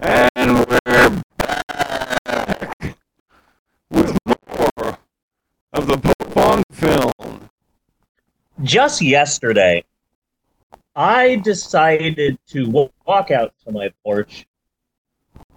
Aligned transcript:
And 0.00 0.66
we're 0.68 1.22
back 1.38 2.96
with 3.88 4.18
more 4.26 4.98
of 5.72 5.86
the 5.86 5.98
Pope 5.98 6.36
on 6.36 6.64
film. 6.72 7.48
Just 8.64 9.00
yesterday, 9.00 9.84
I 10.96 11.36
decided 11.36 12.36
to 12.48 12.90
walk 13.06 13.30
out 13.30 13.54
to 13.64 13.70
my 13.70 13.92
porch 14.04 14.44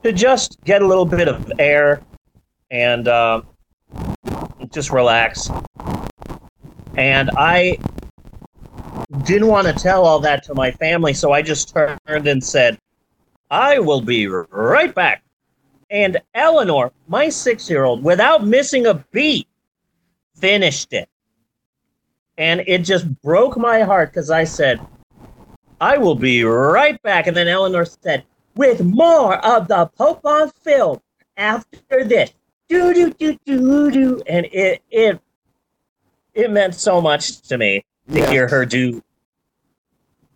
to 0.04 0.14
just 0.14 0.64
get 0.64 0.84
a 0.84 0.88
little 0.88 1.08
bit 1.08 1.28
of 1.28 1.52
air 1.58 2.04
and 2.70 3.08
uh, 3.08 3.42
just 4.72 4.92
relax. 4.92 5.50
And 6.96 7.32
I 7.36 7.80
didn't 9.24 9.48
want 9.48 9.68
to 9.68 9.74
tell 9.74 10.06
all 10.06 10.20
that 10.20 10.44
to 10.44 10.54
my 10.54 10.72
family, 10.72 11.14
so 11.14 11.32
I 11.32 11.42
just 11.42 11.74
turned 11.74 12.28
and 12.28 12.44
said, 12.44 12.78
I 13.50 13.80
will 13.80 14.02
be 14.02 14.28
right 14.28 14.94
back. 14.94 15.24
And 15.90 16.20
Eleanor, 16.34 16.92
my 17.08 17.30
six 17.30 17.70
year 17.70 17.84
old, 17.84 18.04
without 18.04 18.46
missing 18.46 18.88
a 18.88 18.96
beat, 19.12 19.48
finished 20.36 20.94
it. 20.94 21.10
And 22.38 22.64
it 22.68 22.80
just 22.80 23.22
broke 23.22 23.58
my 23.58 23.82
heart 23.82 24.10
because 24.12 24.30
I 24.30 24.44
said, 24.44 24.80
I 25.80 25.98
will 25.98 26.16
be 26.16 26.44
right 26.44 27.02
back. 27.02 27.28
And 27.28 27.38
then 27.38 27.48
Eleanor 27.48 27.86
said, 27.86 28.26
with 28.56 28.84
more 28.84 29.38
of 29.46 29.68
the 29.68 29.86
Pope 29.98 30.26
on 30.26 30.50
film 30.50 31.02
after 31.38 32.04
this. 32.04 32.34
Do 32.68 32.94
do 32.94 33.14
do 33.14 33.38
do 33.46 33.92
do. 33.92 34.22
And 34.28 34.48
it 34.52 34.82
it 34.90 35.20
it 36.34 36.52
meant 36.52 36.76
so 36.76 37.02
much 37.02 37.42
to 37.42 37.58
me 37.58 37.86
to 38.12 38.26
hear 38.28 38.48
her 38.48 38.66
do 38.66 39.04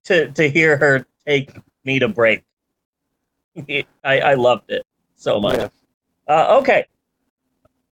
to 0.03 0.31
to 0.31 0.49
hear 0.49 0.77
her 0.77 1.05
take 1.25 1.51
me 1.83 1.99
to 1.99 2.07
break. 2.07 2.43
I, 4.03 4.19
I 4.19 4.33
loved 4.35 4.71
it 4.71 4.85
so 5.15 5.39
much. 5.39 5.57
Yes. 5.57 5.71
Uh, 6.27 6.57
okay. 6.59 6.85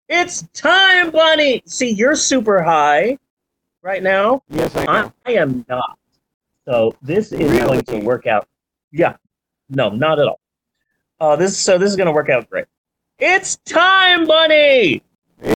It's 0.09 0.43
time, 0.53 1.11
Bunny. 1.11 1.61
See, 1.65 1.89
you're 1.89 2.15
super 2.15 2.61
high 2.61 3.17
right 3.81 4.01
now. 4.01 4.41
Yes, 4.49 4.75
I 4.75 4.85
I, 4.85 4.99
am. 4.99 5.13
I 5.25 5.31
am 5.33 5.65
not. 5.67 5.97
So 6.65 6.95
this 7.01 7.31
is 7.31 7.51
going 7.59 7.83
to 7.83 7.99
work 7.99 8.27
out. 8.27 8.47
Yeah. 8.91 9.15
No, 9.69 9.89
not 9.89 10.19
at 10.19 10.27
all. 10.27 10.39
Uh, 11.19 11.35
this 11.35 11.57
so 11.57 11.77
this 11.77 11.89
is 11.89 11.95
going 11.95 12.07
to 12.07 12.13
work 12.13 12.29
out 12.29 12.49
great. 12.49 12.65
It's 13.19 13.57
time, 13.65 14.27
Bunny. 14.27 15.01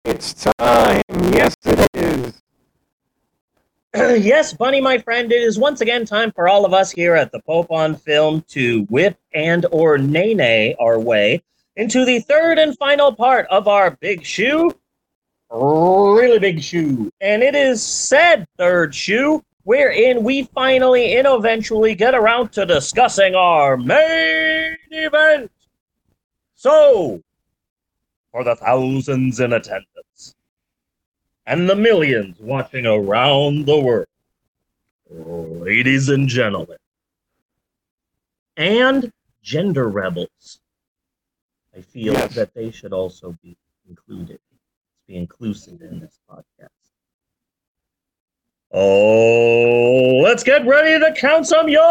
It's 0.05 0.33
time. 0.33 1.03
Yes, 1.33 1.55
it 1.65 1.87
is. 1.93 2.41
yes, 3.95 4.53
Bunny, 4.53 4.79
my 4.79 4.97
friend, 4.99 5.33
it 5.33 5.41
is 5.41 5.59
once 5.59 5.81
again 5.81 6.05
time 6.05 6.31
for 6.31 6.47
all 6.47 6.63
of 6.63 6.73
us 6.73 6.91
here 6.91 7.13
at 7.13 7.33
the 7.33 7.41
Pope 7.41 7.69
on 7.71 7.93
Film 7.93 8.41
to 8.47 8.83
whip 8.83 9.17
and 9.33 9.65
or 9.69 9.97
nay 9.97 10.33
nay 10.33 10.73
our 10.79 10.97
way 10.97 11.43
into 11.75 12.05
the 12.05 12.21
third 12.21 12.57
and 12.57 12.77
final 12.77 13.13
part 13.13 13.47
of 13.49 13.67
our 13.67 13.91
big 13.91 14.23
shoe. 14.23 14.73
Really 15.49 16.39
big 16.39 16.63
shoe. 16.63 17.11
And 17.19 17.43
it 17.43 17.53
is 17.53 17.83
said 17.83 18.47
third 18.57 18.95
shoe, 18.95 19.43
wherein 19.63 20.23
we 20.23 20.43
finally 20.43 21.17
and 21.17 21.27
eventually 21.29 21.93
get 21.93 22.15
around 22.15 22.53
to 22.53 22.65
discussing 22.65 23.35
our 23.35 23.75
main 23.75 24.77
event. 24.91 25.51
So, 26.55 27.21
for 28.31 28.45
the 28.45 28.55
thousands 28.55 29.41
in 29.41 29.51
attendance 29.51 29.85
and 31.45 31.69
the 31.69 31.75
millions 31.75 32.39
watching 32.39 32.85
around 32.85 33.65
the 33.65 33.79
world. 33.79 34.07
Ladies 35.09 36.07
and 36.09 36.27
gentlemen, 36.27 36.77
and 38.55 39.11
gender 39.41 39.89
rebels, 39.89 40.59
I 41.75 41.81
feel 41.81 42.13
Yes. 42.13 42.35
that 42.35 42.53
they 42.53 42.71
should 42.71 42.93
also 42.93 43.37
be 43.43 43.57
included, 43.89 44.39
be 45.07 45.15
inclusive 45.17 45.81
in 45.81 45.99
this 45.99 46.19
podcast. 46.29 46.69
Oh, 48.73 50.21
let's 50.23 50.43
get 50.43 50.65
ready 50.65 50.97
to 51.03 51.13
count 51.19 51.45
some 51.45 51.67
yo's 51.67 51.83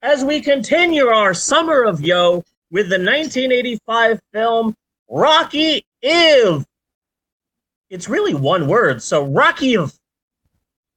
as 0.00 0.24
we 0.24 0.40
continue 0.40 1.06
our 1.08 1.34
summer 1.34 1.84
of 1.84 2.00
yo 2.00 2.42
with 2.70 2.88
the 2.88 2.96
1985 2.98 4.20
film 4.32 4.74
Rocky 5.08 5.84
Iv. 6.02 6.64
It's 7.90 8.08
really 8.08 8.34
one 8.34 8.68
word, 8.68 9.02
so 9.02 9.24
Rocky 9.24 9.74
Iv. 9.74 9.92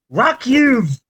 Rocky 0.09 0.57
Iv. 0.57 1.01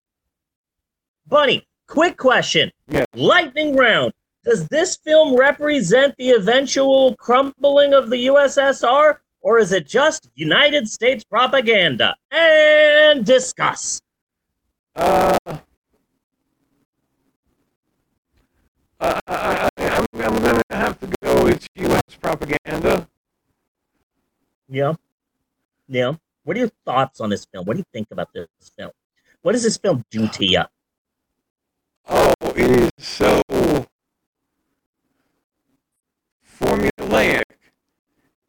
Bunny, 1.27 1.65
quick 1.87 2.17
question. 2.17 2.71
Yes. 2.87 3.05
Lightning 3.15 3.75
round. 3.75 4.13
Does 4.43 4.67
this 4.69 4.97
film 4.97 5.35
represent 5.35 6.15
the 6.17 6.31
eventual 6.31 7.15
crumbling 7.17 7.93
of 7.93 8.09
the 8.09 8.27
USSR, 8.27 9.17
or 9.41 9.59
is 9.59 9.71
it 9.71 9.87
just 9.87 10.29
United 10.35 10.89
States 10.89 11.23
propaganda? 11.23 12.15
And 12.31 13.23
discuss. 13.23 14.01
Uh, 14.95 15.37
I, 18.99 19.19
I, 19.27 19.69
I'm, 19.77 20.05
I'm 20.13 20.41
going 20.41 20.61
to 20.69 20.75
have 20.75 20.99
to 20.99 21.09
go 21.23 21.43
with 21.43 21.67
U.S. 21.75 21.90
propaganda. 22.21 23.07
Yeah. 24.69 24.93
Yeah. 25.87 26.13
What 26.43 26.55
are 26.55 26.61
your 26.61 26.71
thoughts 26.85 27.19
on 27.19 27.29
this 27.29 27.45
film? 27.45 27.65
What 27.65 27.73
do 27.73 27.79
you 27.79 27.85
think 27.91 28.07
about 28.11 28.31
this 28.33 28.47
film? 28.77 28.91
What 29.41 29.53
does 29.53 29.63
this 29.63 29.77
film 29.77 30.05
do 30.09 30.27
to 30.27 30.45
you? 30.45 30.63
Oh, 32.07 32.33
it 32.55 32.71
is 32.71 32.91
so 32.97 33.41
formulaic. 36.59 37.43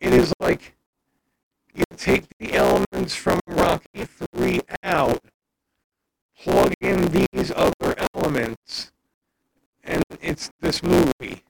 It 0.01 0.13
is 0.13 0.33
like 0.39 0.75
you 1.75 1.85
take 1.97 2.25
the 2.39 2.55
elements 2.55 3.15
from 3.15 3.41
Rocky 3.47 4.05
3 4.35 4.61
out, 4.83 5.21
plug 6.39 6.75
in 6.81 7.09
these 7.09 7.51
other 7.55 7.95
elements, 8.15 8.93
and 9.83 10.03
it's 10.21 10.51
this 10.61 10.83
movie. 10.83 11.45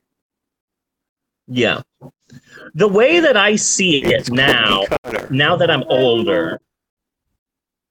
Yeah. 1.52 1.82
The 2.74 2.88
way 2.88 3.20
that 3.20 3.36
I 3.36 3.56
see 3.56 4.02
It's 4.02 4.30
it 4.30 4.34
now, 4.34 4.84
now 5.28 5.54
that 5.54 5.70
I'm 5.70 5.82
older, 5.84 6.58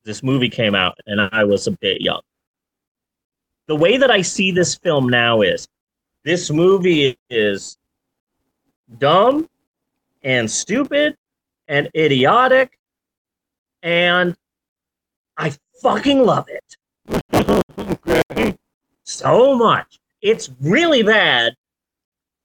this 0.04 0.24
movie 0.24 0.50
came 0.50 0.74
out 0.74 0.98
and 1.06 1.22
I 1.22 1.44
was 1.44 1.68
a 1.68 1.72
bit 1.72 2.02
young. 2.02 2.22
The 3.68 3.76
way 3.76 3.98
that 3.98 4.10
I 4.10 4.24
see 4.24 4.52
this 4.52 4.74
film 4.74 5.08
now 5.08 5.42
is 5.42 5.68
this 6.24 6.50
movie 6.50 7.16
is 7.30 7.78
dumb 8.98 9.48
and 10.24 10.50
stupid 10.50 11.16
and 11.68 11.88
idiotic 11.96 12.80
and 13.84 14.36
I 15.38 15.54
fucking 15.84 16.24
love 16.24 16.48
it 16.50 16.76
okay. 18.32 18.58
so 19.04 19.56
much. 19.56 20.00
It's 20.22 20.50
really 20.60 21.04
bad 21.04 21.54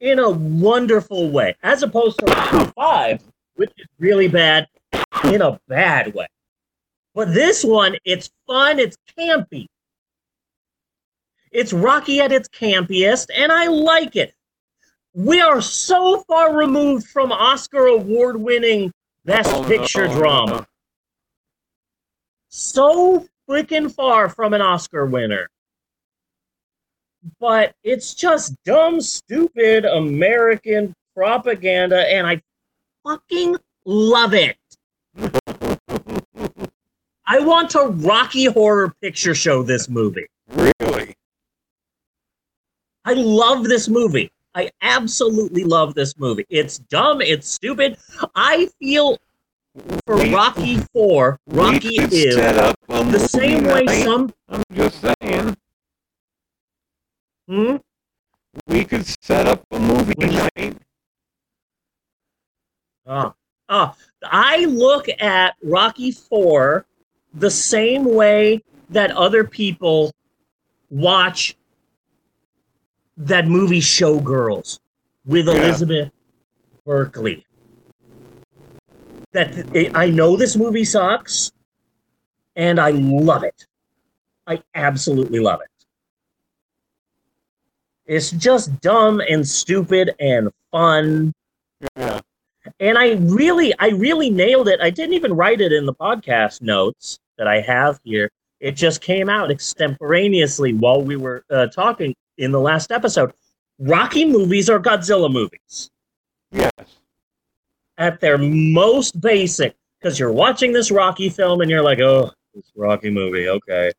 in 0.06 0.18
a 0.18 0.30
wonderful 0.30 1.30
way, 1.30 1.56
as 1.62 1.82
opposed 1.82 2.18
to 2.20 2.72
Five, 2.76 3.22
which 3.56 3.72
is 3.78 3.86
really 3.98 4.28
bad 4.28 4.66
in 5.24 5.42
a 5.42 5.58
bad 5.68 6.14
way. 6.14 6.26
But 7.14 7.32
this 7.32 7.64
one, 7.64 7.96
it's 8.04 8.30
fun, 8.46 8.78
it's 8.78 8.96
campy. 9.18 9.66
It's 11.50 11.72
Rocky 11.72 12.20
at 12.20 12.32
its 12.32 12.48
campiest, 12.48 13.28
and 13.34 13.50
I 13.50 13.66
like 13.66 14.16
it. 14.16 14.34
We 15.14 15.40
are 15.40 15.62
so 15.62 16.22
far 16.28 16.54
removed 16.54 17.06
from 17.06 17.32
Oscar 17.32 17.86
award 17.86 18.36
winning 18.36 18.92
Best 19.24 19.50
Oh, 19.54 19.64
Picture 19.64 20.06
no, 20.08 20.14
drama. 20.14 20.50
no. 20.52 20.66
So 22.50 23.26
freaking 23.48 23.92
far 23.92 24.28
from 24.28 24.52
an 24.52 24.60
Oscar 24.60 25.06
winner. 25.06 25.48
But 27.40 27.74
it's 27.82 28.14
just 28.14 28.54
dumb, 28.64 29.00
stupid 29.00 29.84
American 29.84 30.94
propaganda, 31.14 32.06
and 32.12 32.26
I 32.26 32.40
fucking 33.04 33.56
love 33.84 34.34
it. 34.34 34.56
I 37.26 37.40
want 37.40 37.70
to 37.70 37.86
Rocky 37.88 38.44
Horror 38.44 38.94
Picture 39.02 39.34
Show 39.34 39.62
this 39.62 39.88
movie. 39.88 40.26
Really? 40.52 41.14
I 43.04 43.14
love 43.14 43.64
this 43.64 43.88
movie. 43.88 44.30
I 44.54 44.70
absolutely 44.80 45.64
love 45.64 45.94
this 45.94 46.16
movie. 46.18 46.46
It's 46.48 46.78
dumb, 46.78 47.20
it's 47.20 47.48
stupid. 47.48 47.98
I 48.34 48.68
feel 48.80 49.18
for 50.06 50.16
We- 50.16 50.32
Rocky 50.32 50.78
4, 50.92 51.38
Rocky 51.48 51.96
is 51.96 52.34
set 52.36 52.56
up 52.56 52.76
a 52.88 53.02
the 53.04 53.18
same 53.18 53.64
way 53.64 53.82
night. 53.84 54.04
some. 54.04 54.32
I'm 54.48 54.62
just 54.72 55.04
saying. 55.20 55.56
Hmm? 57.48 57.76
We 58.66 58.84
could 58.84 59.06
set 59.22 59.46
up 59.46 59.64
a 59.70 59.78
movie 59.78 60.14
night. 60.18 60.76
Ah, 63.06 63.34
ah, 63.68 63.94
I 64.24 64.64
look 64.64 65.06
at 65.20 65.54
Rocky 65.62 66.10
Four 66.10 66.86
the 67.34 67.50
same 67.50 68.04
way 68.04 68.62
that 68.90 69.10
other 69.12 69.44
people 69.44 70.12
watch 70.90 71.56
that 73.16 73.46
movie 73.46 73.80
Showgirls 73.80 74.80
with 75.24 75.46
Yeah. 75.46 75.54
Elizabeth 75.54 76.10
Berkley. 76.84 77.46
That 79.32 79.68
I 79.94 80.10
know 80.10 80.36
this 80.36 80.56
movie 80.56 80.84
sucks, 80.84 81.52
and 82.56 82.80
I 82.80 82.90
love 82.90 83.44
it. 83.44 83.66
I 84.46 84.62
absolutely 84.74 85.40
love 85.40 85.60
it. 85.60 85.75
It's 88.06 88.30
just 88.30 88.80
dumb 88.80 89.20
and 89.20 89.46
stupid 89.46 90.14
and 90.20 90.50
fun 90.70 91.32
Yeah. 91.96 92.20
and 92.80 92.96
I 92.98 93.12
really, 93.14 93.72
I 93.78 93.88
really 93.88 94.30
nailed 94.30 94.68
it. 94.68 94.80
I 94.80 94.90
didn't 94.90 95.14
even 95.14 95.34
write 95.34 95.60
it 95.60 95.72
in 95.72 95.86
the 95.86 95.94
podcast 95.94 96.62
notes 96.62 97.18
that 97.38 97.46
I 97.48 97.60
have 97.60 97.98
here. 98.04 98.30
It 98.60 98.72
just 98.72 99.00
came 99.00 99.28
out 99.28 99.50
extemporaneously 99.50 100.72
while 100.72 101.02
we 101.02 101.16
were 101.16 101.44
uh, 101.50 101.66
talking 101.66 102.14
in 102.38 102.52
the 102.52 102.60
last 102.60 102.90
episode. 102.92 103.32
Rocky 103.78 104.24
movies 104.24 104.70
are 104.70 104.80
Godzilla 104.80 105.30
movies 105.30 105.90
Yes. 106.52 106.70
at 107.98 108.20
their 108.20 108.38
most 108.38 109.20
basic 109.20 109.74
because 110.00 110.18
you're 110.18 110.32
watching 110.32 110.72
this 110.72 110.90
Rocky 110.90 111.28
film 111.28 111.60
and 111.60 111.70
you're 111.70 111.82
like, 111.82 112.00
oh, 112.00 112.30
this 112.54 112.70
Rocky 112.74 113.10
movie, 113.10 113.48
okay. 113.48 113.90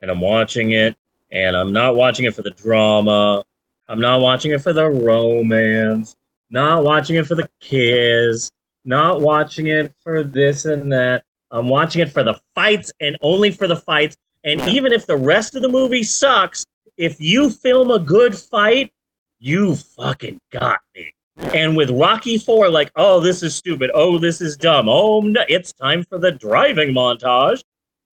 And 0.00 0.10
I'm 0.10 0.20
watching 0.20 0.72
it, 0.72 0.96
and 1.34 1.56
I'm 1.56 1.72
not 1.72 1.96
watching 1.96 2.24
it 2.24 2.34
for 2.34 2.42
the 2.42 2.50
drama. 2.50 3.44
I'm 3.88 4.00
not 4.00 4.20
watching 4.20 4.52
it 4.52 4.62
for 4.62 4.72
the 4.72 4.88
romance. 4.88 6.16
Not 6.48 6.84
watching 6.84 7.16
it 7.16 7.26
for 7.26 7.34
the 7.34 7.50
kiss. 7.60 8.50
Not 8.84 9.20
watching 9.20 9.66
it 9.66 9.92
for 10.02 10.22
this 10.22 10.64
and 10.64 10.92
that. 10.92 11.24
I'm 11.50 11.68
watching 11.68 12.02
it 12.02 12.10
for 12.10 12.22
the 12.22 12.40
fights 12.54 12.92
and 13.00 13.18
only 13.20 13.50
for 13.50 13.66
the 13.66 13.76
fights. 13.76 14.16
And 14.44 14.60
even 14.68 14.92
if 14.92 15.06
the 15.06 15.16
rest 15.16 15.54
of 15.56 15.62
the 15.62 15.68
movie 15.68 16.02
sucks, 16.02 16.64
if 16.96 17.20
you 17.20 17.50
film 17.50 17.90
a 17.90 17.98
good 17.98 18.36
fight, 18.36 18.92
you 19.40 19.74
fucking 19.74 20.38
got 20.52 20.78
me. 20.94 21.12
And 21.36 21.76
with 21.76 21.90
Rocky 21.90 22.38
Four, 22.38 22.68
like, 22.68 22.92
oh, 22.94 23.18
this 23.18 23.42
is 23.42 23.56
stupid. 23.56 23.90
Oh, 23.92 24.18
this 24.18 24.40
is 24.40 24.56
dumb. 24.56 24.88
Oh, 24.88 25.20
no, 25.20 25.42
it's 25.48 25.72
time 25.72 26.04
for 26.04 26.18
the 26.18 26.30
driving 26.30 26.94
montage. 26.94 27.64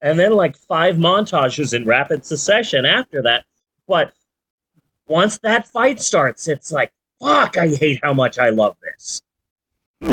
And 0.02 0.18
then 0.20 0.34
like 0.34 0.58
five 0.58 0.96
montages 0.96 1.74
in 1.74 1.86
rapid 1.86 2.26
succession 2.26 2.86
after 2.86 3.22
that. 3.24 3.46
But 3.88 4.14
once 5.08 5.38
that 5.40 5.68
fight 5.68 6.02
starts, 6.02 6.48
it's 6.48 6.72
like, 6.72 6.92
fuck, 7.20 7.58
I 7.58 7.68
hate 7.68 8.00
how 8.02 8.14
much 8.14 8.40
I 8.40 8.50
love 8.50 8.78
this. 8.82 9.22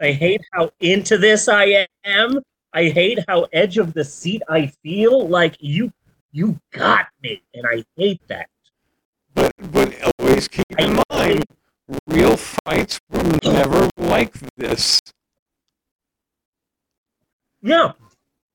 I 0.00 0.12
hate 0.12 0.42
how 0.52 0.70
into 0.80 1.18
this 1.18 1.48
I 1.48 1.86
am. 2.04 2.40
I 2.72 2.84
hate 2.84 3.18
how 3.28 3.48
edge 3.52 3.78
of 3.78 3.92
the 3.92 4.04
seat 4.04 4.42
I 4.48 4.66
feel. 4.82 5.28
Like 5.28 5.56
you, 5.58 5.92
you 6.30 6.58
got 6.72 7.08
me, 7.22 7.42
and 7.54 7.66
I 7.66 7.84
hate 7.96 8.20
that. 8.28 8.48
but 9.34 9.52
but 9.72 9.94
always 10.18 10.48
keep 10.48 10.64
in 10.78 11.00
mind, 11.10 11.44
real 12.06 12.36
fights 12.36 13.00
were 13.10 13.38
never 13.42 13.90
like 13.96 14.32
this. 14.56 15.00
Yeah. 17.60 17.92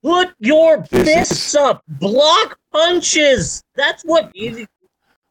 Put 0.04 0.34
your 0.40 0.86
This 0.90 1.04
fists 1.30 1.48
is- 1.50 1.56
up. 1.56 1.84
Block 1.88 2.58
punches. 2.72 3.64
That's 3.76 4.04
what. 4.04 4.32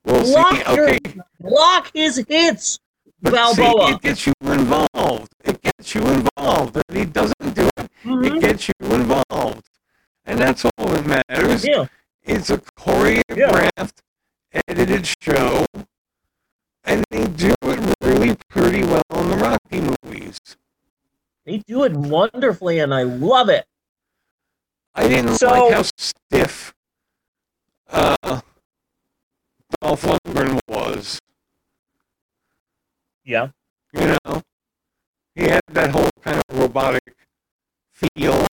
Well, 0.05 0.25
see, 0.25 0.33
Block 0.33 0.77
your- 0.77 0.99
Block 1.41 1.91
his 1.95 2.25
hits. 2.29 2.79
but 3.23 3.55
see, 3.55 3.63
it 3.65 4.01
gets 4.03 4.27
you 4.27 4.33
involved. 4.43 5.33
It 5.45 5.61
gets 5.63 5.95
you 5.95 6.03
involved. 6.07 6.77
And 6.89 6.97
he 6.99 7.05
doesn't 7.05 7.55
do 7.55 7.69
it. 7.77 7.91
Mhm. 8.05 8.37
It 8.37 8.41
gets 8.41 8.69
you 8.69 8.75
involved, 8.95 9.69
and 10.25 10.39
that's 10.41 10.65
all 10.65 10.87
that 10.89 11.07
matters. 11.29 11.65
Yeah. 11.67 11.87
It's 12.23 12.51
a 12.51 12.59
choreographed, 12.79 13.99
edited 14.69 15.07
show, 15.23 15.65
and 16.85 17.05
they 17.11 17.27
do 17.27 17.55
it 17.63 17.95
really 18.01 18.37
pretty 18.49 18.83
well 18.85 19.03
in 19.15 19.31
the 19.31 19.37
Rocky 19.37 19.81
movies. 20.05 20.39
They 21.45 21.59
do 21.59 21.85
it 21.85 21.93
wonderfully, 21.93 22.79
and 22.81 22.93
I 22.93 23.03
love 23.05 23.49
it. 23.49 23.67
I 24.97 25.09
didn't 25.09 25.37
So- 25.37 25.49
like 25.51 25.73
how 25.75 25.83
stiff 25.99 26.75
uh, 27.89 28.41
Dolph 29.81 30.03
Lundgren 30.03 30.59
was. 30.69 31.21
Yeah. 33.25 33.49
You 33.93 34.17
know, 34.25 34.43
he 35.35 35.45
had 35.45 35.61
that 35.69 35.91
whole 35.91 36.09
kind 36.23 36.43
of 36.49 36.59
robotic 36.59 37.15
feel 37.93 38.47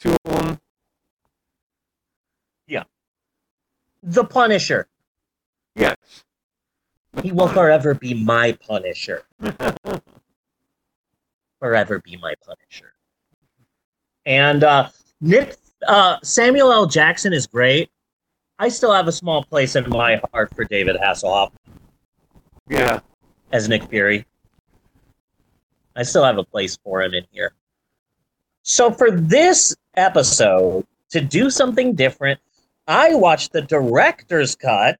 to 0.00 0.16
him. 0.24 0.58
Yeah. 2.66 2.84
The 4.02 4.24
Punisher. 4.24 4.86
Yes. 5.74 5.96
He 7.22 7.32
will 7.32 7.48
forever 7.48 7.94
be 7.94 8.14
my 8.14 8.52
Punisher. 8.52 9.24
Forever 11.60 11.98
be 12.00 12.16
my 12.16 12.34
Punisher. 12.44 12.92
And 14.24 14.62
uh, 14.62 14.90
Nick 15.20 15.56
uh, 15.86 16.18
Samuel 16.22 16.72
L. 16.72 16.86
Jackson 16.86 17.32
is 17.32 17.46
great. 17.46 17.90
I 18.58 18.68
still 18.68 18.92
have 18.92 19.08
a 19.08 19.12
small 19.12 19.44
place 19.44 19.76
in 19.76 19.88
my 19.88 20.20
heart 20.32 20.54
for 20.54 20.64
David 20.64 20.96
Hasselhoff 20.96 21.52
yeah. 22.68 23.00
as 23.52 23.68
Nick 23.68 23.84
Fury. 23.84 24.26
I 25.96 26.02
still 26.02 26.24
have 26.24 26.38
a 26.38 26.44
place 26.44 26.78
for 26.84 27.02
him 27.02 27.14
in 27.14 27.24
here. 27.30 27.54
So 28.62 28.90
for 28.90 29.10
this 29.10 29.74
episode, 29.96 30.86
to 31.10 31.20
do 31.20 31.50
something 31.50 31.94
different, 31.94 32.38
I 32.86 33.14
watched 33.14 33.52
the 33.52 33.62
director's 33.62 34.54
cut. 34.54 34.98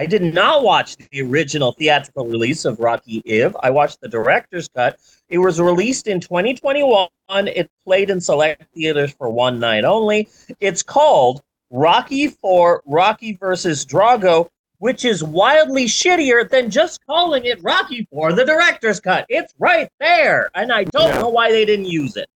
I 0.00 0.06
did 0.06 0.22
not 0.22 0.62
watch 0.62 0.96
the 0.96 1.20
original 1.20 1.72
theatrical 1.72 2.26
release 2.26 2.64
of 2.64 2.80
Rocky 2.80 3.20
Iv. 3.26 3.54
I 3.62 3.68
watched 3.68 4.00
the 4.00 4.08
director's 4.08 4.66
cut. 4.66 4.98
It 5.28 5.36
was 5.36 5.60
released 5.60 6.06
in 6.06 6.20
2021. 6.20 7.08
It 7.48 7.70
played 7.84 8.08
in 8.08 8.18
select 8.18 8.64
theaters 8.74 9.12
for 9.12 9.28
one 9.28 9.60
night 9.60 9.84
only. 9.84 10.26
It's 10.58 10.82
called 10.82 11.42
Rocky 11.68 12.28
4 12.28 12.82
Rocky 12.86 13.36
versus 13.36 13.84
Drago 13.84 14.48
which 14.78 15.04
is 15.04 15.22
wildly 15.22 15.84
shittier 15.84 16.48
than 16.48 16.70
just 16.70 17.04
calling 17.04 17.44
it 17.44 17.62
Rocky 17.62 18.08
4 18.10 18.32
the 18.32 18.46
director's 18.46 19.00
cut. 19.00 19.26
It's 19.28 19.52
right 19.58 19.90
there, 20.00 20.50
and 20.54 20.72
I 20.72 20.84
don't 20.84 21.08
Yeah. 21.08 21.20
know 21.20 21.28
why 21.28 21.52
they 21.52 21.66
didn't 21.66 21.84
use 21.84 22.16
it. 22.16 22.30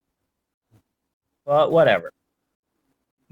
But 1.47 1.73
whatever. 1.73 2.12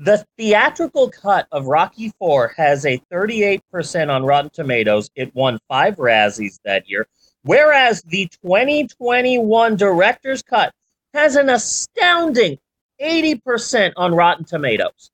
The 0.02 0.26
theatrical 0.36 1.10
cut 1.10 1.46
of 1.52 1.66
Rocky 1.66 2.12
4 2.18 2.54
has 2.56 2.84
a 2.84 3.00
38% 3.12 4.10
on 4.12 4.24
Rotten 4.24 4.50
Tomatoes. 4.50 5.08
It 5.14 5.32
won 5.32 5.60
five 5.68 5.94
Razzies 5.94 6.58
that 6.64 6.88
year, 6.88 7.06
whereas 7.44 8.02
the 8.02 8.26
2021 8.42 9.76
director's 9.76 10.42
cut 10.42 10.72
has 11.14 11.36
an 11.36 11.48
astounding 11.48 12.58
80% 13.00 13.92
on 13.96 14.12
Rotten 14.12 14.44
Tomatoes. 14.44 15.12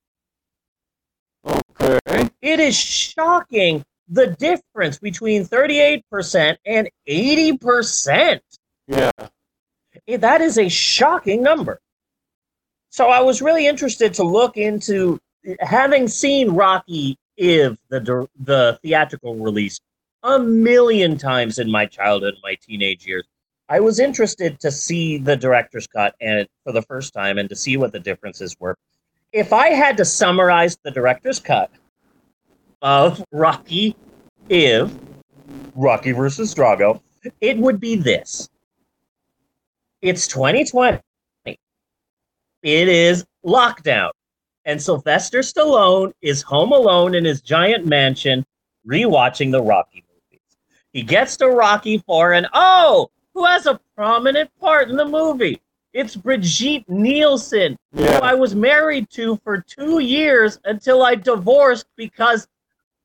Okay. 1.44 2.30
It 2.40 2.58
is 2.58 2.74
shocking 2.74 3.84
the 4.08 4.28
difference 4.28 4.98
between 4.98 5.44
38% 5.44 6.56
and 6.64 6.88
80%. 7.06 8.40
Yeah. 8.86 9.10
That 10.06 10.40
is 10.40 10.56
a 10.56 10.70
shocking 10.70 11.42
number. 11.42 11.78
So 12.98 13.10
I 13.10 13.20
was 13.20 13.40
really 13.40 13.68
interested 13.68 14.12
to 14.14 14.24
look 14.24 14.56
into 14.56 15.20
having 15.60 16.08
seen 16.08 16.50
Rocky 16.50 17.16
Iv, 17.36 17.78
the 17.90 18.26
the 18.40 18.76
theatrical 18.82 19.36
release, 19.36 19.78
a 20.24 20.40
million 20.40 21.16
times 21.16 21.60
in 21.60 21.70
my 21.70 21.86
childhood, 21.86 22.34
my 22.42 22.56
teenage 22.56 23.06
years. 23.06 23.24
I 23.68 23.78
was 23.78 24.00
interested 24.00 24.58
to 24.58 24.72
see 24.72 25.16
the 25.16 25.36
director's 25.36 25.86
cut 25.86 26.16
and 26.20 26.48
for 26.64 26.72
the 26.72 26.82
first 26.82 27.14
time 27.14 27.38
and 27.38 27.48
to 27.50 27.54
see 27.54 27.76
what 27.76 27.92
the 27.92 28.00
differences 28.00 28.56
were. 28.58 28.76
If 29.32 29.52
I 29.52 29.68
had 29.68 29.96
to 29.98 30.04
summarize 30.04 30.76
the 30.82 30.90
director's 30.90 31.38
cut 31.38 31.70
of 32.82 33.24
Rocky 33.30 33.94
Iv, 34.48 34.98
Rocky 35.76 36.10
versus 36.10 36.52
Drago, 36.52 37.00
it 37.40 37.58
would 37.58 37.78
be 37.78 37.94
this. 37.94 38.48
It's 40.02 40.26
2020. 40.26 40.98
It 42.68 42.86
is 42.86 43.24
lockdown. 43.46 44.10
And 44.66 44.82
Sylvester 44.82 45.38
Stallone 45.38 46.12
is 46.20 46.42
home 46.42 46.72
alone 46.72 47.14
in 47.14 47.24
his 47.24 47.40
giant 47.40 47.86
mansion 47.86 48.44
rewatching 48.86 49.50
the 49.50 49.62
Rocky 49.62 50.04
movies. 50.06 50.42
He 50.92 51.02
gets 51.02 51.38
to 51.38 51.48
Rocky 51.48 51.96
4 51.96 52.34
and 52.34 52.46
oh, 52.52 53.08
who 53.32 53.46
has 53.46 53.64
a 53.64 53.80
prominent 53.96 54.50
part 54.60 54.90
in 54.90 54.96
the 54.96 55.06
movie? 55.06 55.62
It's 55.94 56.14
Brigitte 56.14 56.86
Nielsen, 56.90 57.78
who 57.94 58.04
I 58.04 58.34
was 58.34 58.54
married 58.54 59.08
to 59.12 59.36
for 59.42 59.64
two 59.66 60.00
years 60.00 60.60
until 60.66 61.02
I 61.02 61.14
divorced 61.14 61.86
because 61.96 62.46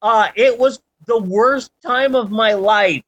uh, 0.02 0.28
it 0.36 0.60
was 0.60 0.82
the 1.08 1.20
worst 1.20 1.72
time 1.82 2.16
of 2.16 2.32
my 2.32 2.52
life. 2.52 3.02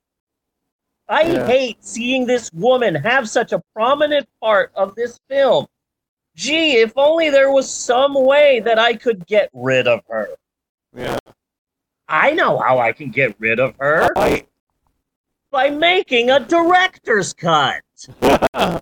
I 1.10 1.24
Yeah. 1.24 1.48
hate 1.48 1.84
seeing 1.84 2.26
this 2.26 2.50
woman 2.54 2.96
have 2.96 3.28
such 3.28 3.52
a 3.52 3.62
prominent 3.74 4.30
part 4.42 4.72
of 4.74 4.96
this 4.96 5.20
film. 5.28 5.68
Gee, 6.36 6.78
if 6.78 6.94
only 6.96 7.30
there 7.30 7.52
was 7.52 7.70
some 7.70 8.14
way 8.14 8.60
that 8.62 8.78
I 8.78 8.96
could 8.96 9.26
get 9.26 9.50
rid 9.54 9.88
of 9.88 10.02
her. 10.10 10.30
Yeah. 10.96 11.18
I 12.08 12.32
know 12.32 12.60
how 12.60 12.78
I 12.78 12.92
can 12.92 13.10
get 13.10 13.36
rid 13.40 13.60
of 13.60 13.76
her 13.80 14.12
I, 14.16 14.46
by 15.50 15.70
making 15.70 16.30
a 16.30 16.40
director's 16.40 17.34
cut. 17.34 17.82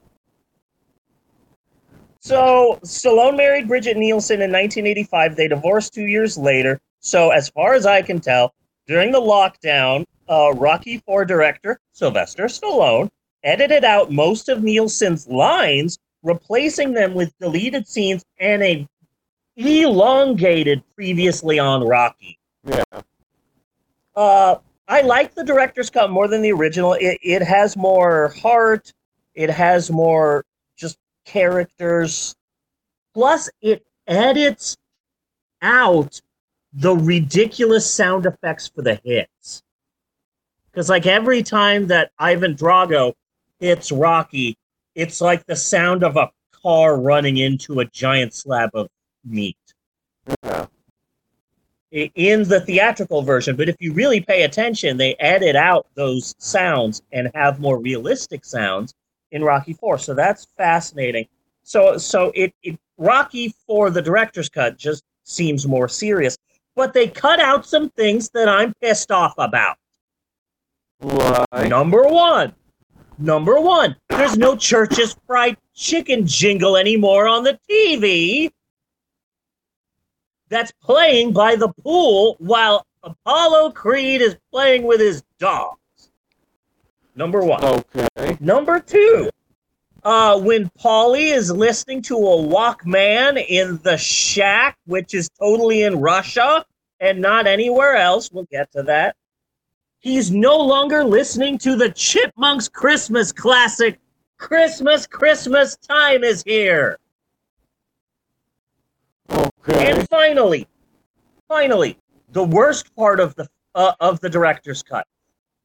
So 2.25 2.79
Stallone 2.85 3.35
married 3.35 3.67
Brigitte 3.67 3.97
Nielsen 3.97 4.35
in 4.35 4.49
1985. 4.49 5.35
They 5.35 5.49
divorced 5.49 5.93
two 5.93 6.05
years 6.05 6.37
later. 6.37 6.79
So 7.01 7.31
as 7.31 7.49
far 7.49 7.73
as 7.73 7.85
I 7.85 8.01
can 8.01 8.21
tell, 8.21 8.53
during 8.87 9.11
the 9.11 9.19
lockdown, 9.19 10.05
uh, 10.29 10.53
Rocky 10.53 10.99
Four 10.99 11.25
director 11.25 11.81
Sylvester 11.91 12.45
Stallone 12.45 13.09
edited 13.43 13.83
out 13.83 14.09
most 14.09 14.47
of 14.47 14.63
Nielsen's 14.63 15.27
lines, 15.27 15.99
replacing 16.23 16.93
them 16.93 17.13
with 17.13 17.37
deleted 17.39 17.87
scenes 17.87 18.25
and 18.39 18.63
a 18.63 18.87
elongated 19.55 20.81
previously 20.95 21.59
on 21.59 21.85
Rocky. 21.85 22.39
yeah. 22.63 22.83
Uh, 24.15 24.55
I 24.87 25.01
like 25.01 25.33
the 25.33 25.43
director's 25.43 25.89
cut 25.89 26.09
more 26.09 26.27
than 26.27 26.41
the 26.41 26.51
original. 26.51 26.93
It 26.93 27.17
it 27.21 27.41
has 27.41 27.77
more 27.77 28.29
heart. 28.41 28.93
It 29.35 29.49
has 29.49 29.89
more 29.91 30.45
just 30.75 30.97
characters. 31.25 32.35
Plus, 33.13 33.49
it 33.61 33.85
edits 34.07 34.77
out 35.61 36.21
the 36.73 36.95
ridiculous 36.95 37.89
sound 37.89 38.25
effects 38.25 38.67
for 38.67 38.81
the 38.81 38.99
hits. 39.03 39.63
Because 40.71 40.89
like 40.89 41.05
every 41.05 41.43
time 41.43 41.87
that 41.87 42.11
Ivan 42.17 42.55
Drago 42.55 43.13
hits 43.59 43.91
Rocky, 43.91 44.57
it's 44.95 45.21
like 45.21 45.45
the 45.45 45.55
sound 45.55 46.03
of 46.03 46.17
a 46.17 46.29
car 46.51 46.99
running 46.99 47.37
into 47.37 47.79
a 47.79 47.85
giant 47.85 48.33
slab 48.33 48.69
of 48.73 48.87
meat 49.25 49.57
Yeah. 50.43 50.65
in 51.91 52.47
the 52.47 52.61
theatrical 52.61 53.21
version, 53.21 53.55
but 53.55 53.69
if 53.69 53.75
you 53.79 53.93
really 53.93 54.21
pay 54.21 54.43
attention, 54.43 54.97
they 54.97 55.15
edit 55.15 55.55
out 55.55 55.87
those 55.95 56.33
sounds 56.37 57.01
and 57.11 57.29
have 57.35 57.59
more 57.59 57.79
realistic 57.79 58.45
sounds 58.45 58.93
in 59.31 59.43
Rocky 59.43 59.73
Four. 59.73 59.97
So 59.97 60.13
that's 60.13 60.45
fascinating. 60.57 61.27
So 61.63 61.97
so 61.97 62.31
it, 62.35 62.53
it 62.63 62.79
Rocky 62.97 63.53
Four 63.67 63.89
the 63.89 64.01
director's 64.01 64.49
cut 64.49 64.77
just 64.77 65.03
seems 65.23 65.67
more 65.67 65.87
serious, 65.87 66.37
but 66.75 66.93
they 66.93 67.07
cut 67.07 67.39
out 67.39 67.65
some 67.65 67.89
things 67.91 68.29
that 68.29 68.47
I'm 68.49 68.73
pissed 68.81 69.11
off 69.11 69.33
about. 69.37 69.77
Why? 70.99 71.45
Number 71.67 72.03
one, 72.03 72.53
number 73.17 73.59
one, 73.59 73.95
there's 74.09 74.37
no 74.37 74.55
Church's 74.55 75.15
fried 75.27 75.57
chicken 75.73 76.27
jingle 76.27 76.77
anymore 76.77 77.27
on 77.27 77.43
the 77.43 77.59
TV. 77.69 78.51
That's 80.49 80.71
playing 80.81 81.33
by 81.33 81.55
the 81.55 81.69
pool 81.69 82.35
while 82.39 82.85
Apollo 83.03 83.71
Creed 83.71 84.21
is 84.21 84.37
playing 84.51 84.83
with 84.83 84.99
his 84.99 85.23
dogs. 85.39 85.79
Number 87.15 87.41
one. 87.41 87.63
Okay. 87.63 88.37
Number 88.39 88.79
two, 88.79 89.29
uh, 90.03 90.39
when 90.39 90.69
Paulie 90.79 91.33
is 91.33 91.51
listening 91.51 92.01
to 92.03 92.15
a 92.15 92.37
Walkman 92.43 93.43
in 93.47 93.79
the 93.83 93.97
shack, 93.97 94.77
which 94.85 95.13
is 95.13 95.29
totally 95.39 95.83
in 95.83 95.99
Russia 95.99 96.65
and 96.99 97.19
not 97.19 97.47
anywhere 97.47 97.95
else, 97.95 98.31
we'll 98.31 98.47
get 98.51 98.71
to 98.73 98.83
that. 98.83 99.15
He's 100.03 100.31
no 100.31 100.57
longer 100.57 101.01
listening 101.01 101.57
to 101.59 101.77
the 101.77 101.89
Chipmunks 101.89 102.67
Christmas 102.67 103.31
classic, 103.31 104.01
Christmas, 104.37 105.07
Christmas 105.07 105.77
time 105.77 106.25
is 106.25 106.43
here. 106.45 106.99
Okay. 109.31 109.91
And 109.91 110.09
finally, 110.09 110.67
finally, 111.47 111.97
the 112.33 112.43
worst 112.43 112.93
part 112.97 113.21
of 113.21 113.33
the 113.35 113.47
uh, 113.75 113.93
of 114.01 114.19
the 114.19 114.29
director's 114.29 114.83
cut. 114.83 115.07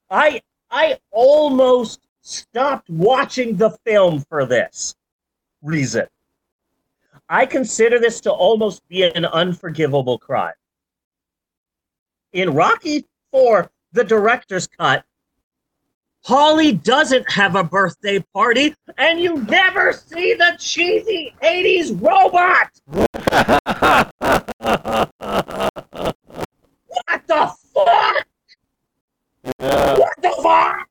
I 0.09 0.41
I 0.71 1.01
almost 1.11 2.07
stopped 2.21 2.89
watching 2.89 3.57
the 3.57 3.71
film 3.85 4.21
for 4.21 4.47
this 4.47 4.95
reason. 5.63 6.07
I 7.29 7.45
consider 7.45 7.99
this 7.99 8.21
to 8.21 8.31
almost 8.31 8.87
be 8.87 9.03
an 9.03 9.25
unforgivable 9.25 10.17
crime. 10.17 10.55
In 12.33 12.55
Rocky 12.55 13.05
4, 13.33 13.69
the 13.99 14.05
director's 14.05 14.69
cut, 14.69 15.05
Paulie 16.25 16.81
doesn't 16.81 17.29
have 17.33 17.57
a 17.57 17.65
birthday 17.65 18.25
party, 18.33 18.75
and 18.97 19.19
you 19.19 19.43
never 19.43 19.93
see 19.93 20.35
the 20.35 20.55
cheesy 20.57 21.35
80s 21.43 22.01
robot. 22.01 22.71
What 27.07 27.27
the 27.27 27.53
fuck? 27.75 28.27
yeah. 29.59 29.99
What 29.99 30.23
the 30.23 30.41
fuck? 30.43 30.87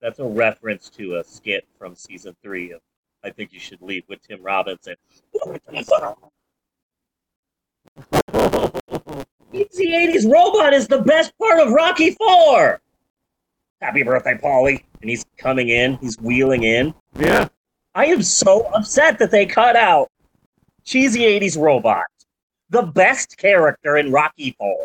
That's 0.00 0.18
a 0.18 0.24
reference 0.24 0.88
to 0.90 1.16
a 1.16 1.24
skit 1.24 1.66
from 1.78 1.94
season 1.94 2.34
three 2.42 2.72
of 2.72 2.80
I 3.22 3.30
Think 3.30 3.52
You 3.52 3.60
Should 3.60 3.82
Leave 3.82 4.04
with 4.08 4.22
Tim 4.26 4.42
Robinson 4.42 4.96
What 9.50 9.52
the 9.52 9.64
fuck? 9.64 9.72
Easy 9.72 9.90
80s 10.26 10.30
Robot 10.32 10.72
is 10.74 10.88
the 10.88 11.00
best 11.02 11.32
part 11.38 11.60
of 11.60 11.72
Rocky 11.72 12.12
Four. 12.12 12.80
Happy 13.80 14.02
birthday, 14.02 14.34
Paulie. 14.42 14.82
And 15.00 15.10
he's 15.10 15.24
coming 15.36 15.68
in, 15.68 15.96
he's 15.98 16.16
wheeling 16.20 16.62
in. 16.64 16.94
yeah. 17.18 17.48
I 17.94 18.06
am 18.06 18.22
so 18.22 18.66
upset 18.74 19.18
that 19.20 19.30
they 19.30 19.46
cut 19.46 19.74
out 19.74 20.10
Cheesy 20.84 21.20
80s 21.20 21.58
Robot, 21.58 22.04
the 22.68 22.82
best 22.82 23.38
character 23.38 23.96
in 23.96 24.12
Rocky 24.12 24.54
Four. 24.58 24.84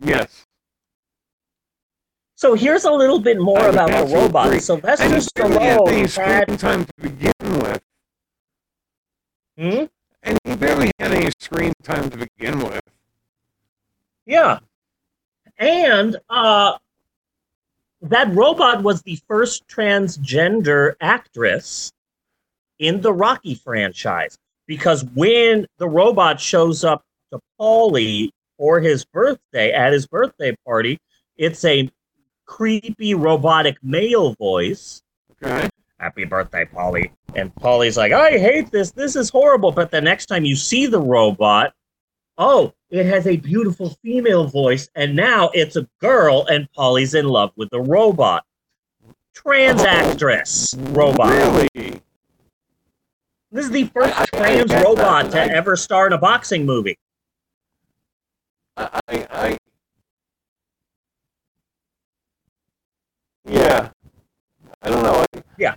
Yes. 0.00 0.46
So 2.34 2.54
here's 2.54 2.84
a 2.84 2.90
little 2.90 3.18
bit 3.18 3.38
more 3.38 3.58
I 3.60 3.66
about 3.68 4.08
the 4.08 4.14
robot. 4.14 4.46
agree. 4.46 4.60
Sylvester 4.60 5.04
And 5.04 5.14
he 5.14 5.28
barely 5.34 5.58
had 5.58 5.88
any 5.92 6.04
Stallone 6.04 6.08
screen 6.08 6.26
had. 6.48 6.58
time 6.58 6.84
to 6.86 6.92
begin 7.00 7.32
with. 7.60 7.82
Hmm? 9.58 9.84
And 10.22 10.38
he 10.44 10.56
barely 10.56 10.90
had 10.98 11.12
any 11.12 11.30
screen 11.38 11.72
time 11.82 12.08
to 12.10 12.16
begin 12.18 12.58
with. 12.60 12.80
Yeah. 14.26 14.58
And 15.58 16.16
uh, 16.28 16.78
that 18.02 18.34
robot 18.34 18.82
was 18.82 19.02
the 19.02 19.18
first 19.28 19.66
transgender 19.68 20.94
actress 21.00 21.92
in 22.78 23.00
the 23.00 23.12
Rocky 23.12 23.54
franchise. 23.54 24.36
Because 24.66 25.04
when 25.14 25.66
the 25.78 25.88
robot 25.88 26.40
shows 26.40 26.84
up 26.84 27.02
to 27.32 27.40
Paulie 27.58 28.30
for 28.58 28.80
his 28.80 29.04
birthday, 29.04 29.72
at 29.72 29.92
his 29.92 30.06
birthday 30.06 30.56
party, 30.66 30.98
it's 31.36 31.64
a 31.64 31.88
creepy 32.46 33.14
robotic 33.14 33.76
male 33.82 34.34
voice. 34.34 35.02
Okay. 35.42 35.68
Happy 35.98 36.24
birthday, 36.24 36.64
Paulie. 36.64 37.10
And 37.34 37.54
Paulie's 37.54 37.96
like, 37.96 38.12
I 38.12 38.32
hate 38.32 38.70
this. 38.70 38.90
This 38.90 39.16
is 39.16 39.30
horrible. 39.30 39.72
But 39.72 39.90
the 39.90 40.00
next 40.00 40.26
time 40.26 40.44
you 40.44 40.56
see 40.56 40.86
the 40.86 41.00
robot, 41.00 41.72
oh, 42.38 42.72
it 42.90 43.06
has 43.06 43.26
a 43.26 43.36
beautiful 43.36 43.90
female 44.02 44.46
voice. 44.46 44.88
And 44.94 45.16
now 45.16 45.50
it's 45.54 45.76
a 45.76 45.88
girl, 46.00 46.46
and 46.50 46.70
Paulie's 46.72 47.14
in 47.14 47.26
love 47.26 47.52
with 47.56 47.70
the 47.70 47.80
robot. 47.80 48.44
Trans 49.34 49.82
actress 49.82 50.74
robot. 50.90 51.28
Really? 51.30 52.00
This 53.52 53.66
is 53.66 53.70
the 53.70 53.84
first 53.84 54.14
I- 54.18 54.20
I- 54.20 54.22
I 54.22 54.26
trans 54.26 54.70
that, 54.70 54.84
robot 54.84 55.24
and 55.24 55.32
to 55.32 55.42
I- 55.42 55.46
ever 55.48 55.76
star 55.76 56.06
in 56.06 56.12
a 56.12 56.18
boxing 56.18 56.64
movie. 56.66 56.98
I, 58.76 59.00
I, 59.08 59.26
I 59.30 59.58
yeah. 63.44 63.90
I 64.82 64.88
don't 64.90 65.02
know. 65.02 65.24
I, 65.34 65.42
Yeah. 65.58 65.74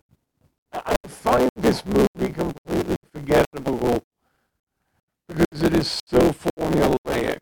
I 0.73 0.95
find 1.07 1.49
this 1.55 1.85
movie 1.85 2.31
completely 2.33 2.95
forgettable 3.11 3.77
because 5.59 5.73
it 5.73 5.79
is 5.79 6.01
so 6.05 6.19
formulaic. 6.57 7.37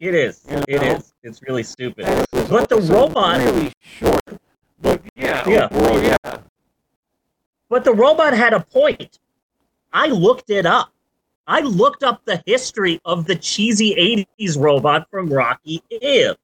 It 0.00 0.14
is. 0.14 0.44
You 0.68 0.78
know? 0.78 0.96
is. 0.96 1.14
It's 1.22 1.40
really 1.42 1.62
stupid. 1.62 2.06
It 2.08 2.26
But 2.50 2.68
the 2.68 2.80
robot- 2.80 3.38
really 3.38 3.72
short. 3.80 4.20
But 4.80 5.00
yeah, 5.14 5.48
Yeah. 5.48 5.68
overall, 5.70 6.02
yeah. 6.02 6.38
But 7.68 7.84
the 7.84 7.94
robot 7.94 8.34
had 8.34 8.52
a 8.52 8.60
point. 8.60 9.20
I 9.92 10.08
looked 10.08 10.50
it 10.50 10.66
up. 10.66 10.90
I 11.46 11.60
looked 11.60 12.02
up 12.02 12.24
the 12.24 12.42
history 12.46 13.00
of 13.04 13.26
the 13.26 13.36
cheesy 13.36 13.94
80s 13.96 14.56
robot 14.58 15.08
from 15.10 15.32
Rocky 15.32 15.82
Eve. 15.90 16.34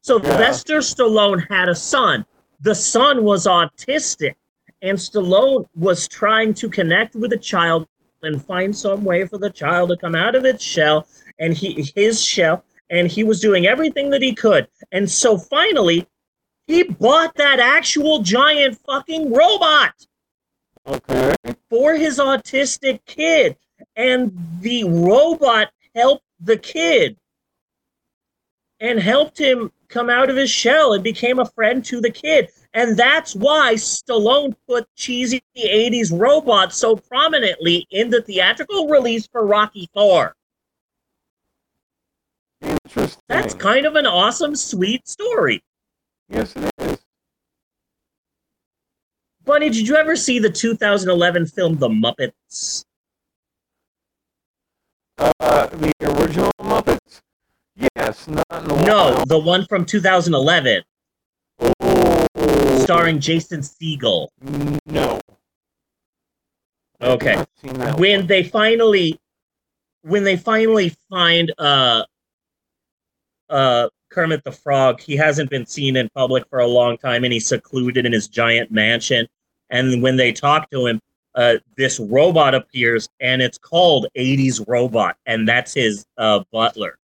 So 0.00 0.16
Yeah. 0.18 0.22
Sylvester 0.30 0.78
Stallone 0.78 1.46
had 1.50 1.68
a 1.68 1.74
son. 1.74 2.24
The 2.60 2.74
son 2.74 3.24
was 3.24 3.46
autistic, 3.46 4.36
and 4.80 4.96
Stallone 4.98 5.66
was 5.74 6.08
trying 6.08 6.54
to 6.54 6.68
connect 6.68 7.14
with 7.14 7.30
the 7.30 7.38
child 7.38 7.86
and 8.22 8.44
find 8.44 8.74
some 8.76 9.04
way 9.04 9.26
for 9.26 9.38
the 9.38 9.50
child 9.50 9.90
to 9.90 9.96
come 9.96 10.14
out 10.14 10.34
of 10.34 10.44
its 10.44 10.62
shell 10.62 11.06
and 11.38 11.54
he 11.54 11.90
his 11.94 12.24
shell 12.24 12.64
and 12.90 13.08
he 13.08 13.24
was 13.24 13.40
doing 13.40 13.66
everything 13.66 14.10
that 14.10 14.22
he 14.22 14.34
could. 14.34 14.68
And 14.92 15.10
so 15.10 15.38
finally, 15.38 16.06
he 16.66 16.84
bought 16.84 17.34
that 17.36 17.58
actual 17.58 18.22
giant 18.22 18.78
fucking 18.86 19.32
robot 19.32 19.94
Okay. 20.86 21.34
for 21.70 21.94
his 21.94 22.18
autistic 22.18 23.00
kid. 23.06 23.56
And 23.96 24.32
the 24.60 24.84
robot 24.84 25.70
helped 25.94 26.24
the 26.40 26.56
kid 26.56 27.16
and 28.80 28.98
helped 29.00 29.38
him 29.38 29.72
come 29.88 30.10
out 30.10 30.30
of 30.30 30.36
his 30.36 30.50
shell 30.50 30.92
and 30.92 31.02
became 31.02 31.38
a 31.38 31.46
friend 31.46 31.84
to 31.86 32.00
the 32.00 32.10
kid. 32.10 32.50
And 32.74 32.96
that's 32.96 33.34
why 33.34 33.74
Stallone 33.74 34.54
put 34.66 34.86
cheesy 34.96 35.42
80s 35.56 36.18
robots 36.18 36.76
so 36.76 36.96
prominently 36.96 37.86
in 37.90 38.08
the 38.08 38.22
theatrical 38.22 38.88
release 38.88 39.26
for 39.26 39.44
Rocky 39.44 39.90
4. 39.92 40.34
Interesting. 42.62 43.22
That's 43.28 43.54
kind 43.54 43.84
of 43.84 43.96
an 43.96 44.06
awesome, 44.06 44.56
sweet 44.56 45.06
story. 45.06 45.62
yes, 46.28 46.54
it 46.56 46.70
is. 46.78 46.98
Bunny, 49.44 49.68
did 49.70 49.86
you 49.88 49.96
ever 49.96 50.14
see 50.16 50.38
the 50.38 50.48
2011 50.48 51.46
film 51.46 51.76
The 51.76 51.88
Muppets? 51.88 52.84
Uh, 55.18 55.66
the 55.66 55.92
original 56.02 56.52
Muppets? 56.60 57.20
Yes, 57.96 58.28
not 58.28 58.46
in 58.50 58.70
a 58.70 58.86
No, 58.86 59.24
the 59.26 59.38
one 59.38 59.66
from 59.66 59.84
2011, 59.84 60.82
Oh, 60.84 60.91
starring 62.92 63.20
Jason 63.20 63.60
Segel. 63.60 64.28
no. 64.86 65.20
Okay. 67.00 67.34
not 67.36 67.48
seen 67.56 67.74
that 67.74 67.98
when 67.98 68.20
one. 68.20 68.26
they 68.26 68.42
finally 68.42 69.18
when 70.02 70.24
they 70.24 70.36
finally 70.36 70.94
find 71.10 71.52
uh 71.58 72.04
uh 73.48 73.88
Kermit 74.10 74.44
the 74.44 74.52
Frog, 74.52 75.00
he 75.00 75.16
hasn't 75.16 75.48
been 75.48 75.64
seen 75.64 75.96
in 75.96 76.10
public 76.14 76.46
for 76.50 76.58
a 76.58 76.66
long 76.66 76.98
time 76.98 77.24
and 77.24 77.32
he's 77.32 77.46
secluded 77.46 78.04
in 78.04 78.12
his 78.12 78.28
giant 78.28 78.70
mansion. 78.70 79.26
And 79.70 80.02
when 80.02 80.16
they 80.16 80.32
talk 80.32 80.70
to 80.70 80.86
him, 80.86 81.00
uh 81.34 81.56
this 81.76 81.98
robot 81.98 82.54
appears 82.54 83.08
and 83.20 83.40
it's 83.40 83.58
called 83.58 84.06
80s 84.16 84.62
robot 84.68 85.16
and 85.26 85.48
that's 85.48 85.72
his 85.72 86.04
uh 86.18 86.44
butler. 86.52 86.98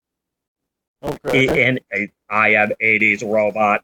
Okay. 1.02 1.66
And 1.66 1.80
I 2.28 2.50
am 2.50 2.73
80s 2.83 3.28
robot. 3.28 3.83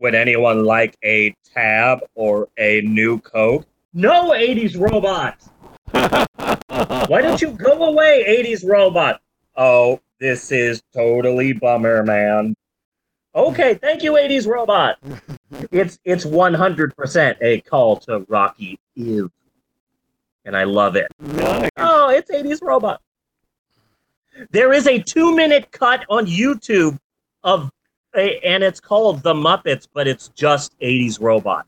Would 0.00 0.14
anyone 0.14 0.64
like 0.64 0.96
a 1.04 1.34
tab 1.54 2.00
or 2.14 2.48
a 2.56 2.80
new 2.82 3.18
coke? 3.20 3.66
No 3.92 4.30
80s 4.30 4.78
robot. 4.78 5.36
Why 7.08 7.22
don't 7.22 7.40
you 7.40 7.50
go 7.50 7.84
away, 7.84 8.44
80s 8.44 8.68
robot? 8.68 9.20
Oh, 9.56 10.00
this 10.20 10.52
is 10.52 10.82
totally 10.94 11.52
bummer, 11.52 12.04
man. 12.04 12.54
Okay, 13.34 13.74
thank 13.74 14.02
you, 14.02 14.12
80s 14.12 14.46
robot. 14.46 14.98
It's 15.70 15.98
it's 16.04 16.24
100% 16.24 17.36
a 17.40 17.60
call 17.62 17.96
to 18.00 18.24
Rocky 18.28 18.78
Eve. 18.94 19.30
And 20.44 20.56
I 20.56 20.64
love 20.64 20.96
it. 20.96 21.08
nice. 21.18 21.70
Oh, 21.76 22.10
it's 22.10 22.30
80s 22.30 22.62
robot. 22.62 23.00
There 24.50 24.72
is 24.72 24.86
a 24.86 25.00
two 25.00 25.34
minute 25.34 25.70
cut 25.72 26.04
on 26.08 26.26
YouTube 26.26 26.98
of, 27.42 27.64
a, 27.64 27.70
and 28.18 28.62
it's 28.62 28.80
called 28.80 29.22
The 29.22 29.34
Muppets, 29.34 29.86
but 29.92 30.06
it's 30.06 30.28
just 30.28 30.78
80s 30.80 31.20
robot. 31.20 31.66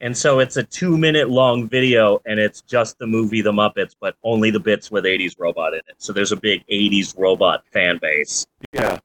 And 0.00 0.16
so 0.16 0.40
it's 0.40 0.56
a 0.58 0.62
two 0.62 0.98
minute 0.98 1.30
long 1.30 1.68
video, 1.68 2.20
and 2.26 2.38
it's 2.38 2.60
just 2.60 2.98
the 2.98 3.06
movie 3.06 3.40
The 3.40 3.52
Muppets, 3.52 3.94
but 3.98 4.16
only 4.22 4.50
the 4.50 4.60
bits 4.60 4.90
with 4.90 5.04
80s 5.04 5.36
robot 5.38 5.72
in 5.72 5.80
it. 5.88 5.96
So 5.98 6.12
there's 6.12 6.32
a 6.32 6.36
big 6.36 6.64
80s 6.66 7.18
robot 7.18 7.64
fan 7.72 7.98
base. 8.00 8.46
Yeah. 8.72 8.98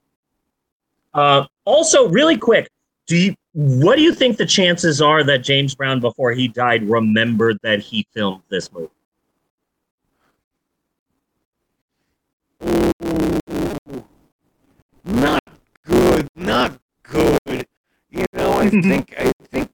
Uh, 1.14 1.46
also, 1.66 2.10
really 2.10 2.38
quick, 2.38 2.70
do 3.08 3.18
you, 3.18 3.36
what 3.54 3.96
do 3.96 4.02
you 4.02 4.14
think 4.14 4.38
the 4.38 4.46
chances 4.46 5.02
are 5.02 5.24
that 5.24 5.40
James 5.40 5.76
Brown, 5.76 6.00
before 6.00 6.32
he 6.32 6.48
died, 6.48 6.90
remembered 6.90 7.58
that 7.64 7.80
he 7.80 8.06
filmed 8.14 8.44
this 8.50 8.72
movie? 8.72 8.90
Ooh. 12.64 12.92
Not 15.04 15.42
good. 15.86 16.21
Not 16.36 16.80
good. 17.04 17.68
You 18.10 18.26
know, 18.34 18.54
I 18.54 18.70
think 18.70 19.14
I 19.18 19.32
think 19.50 19.70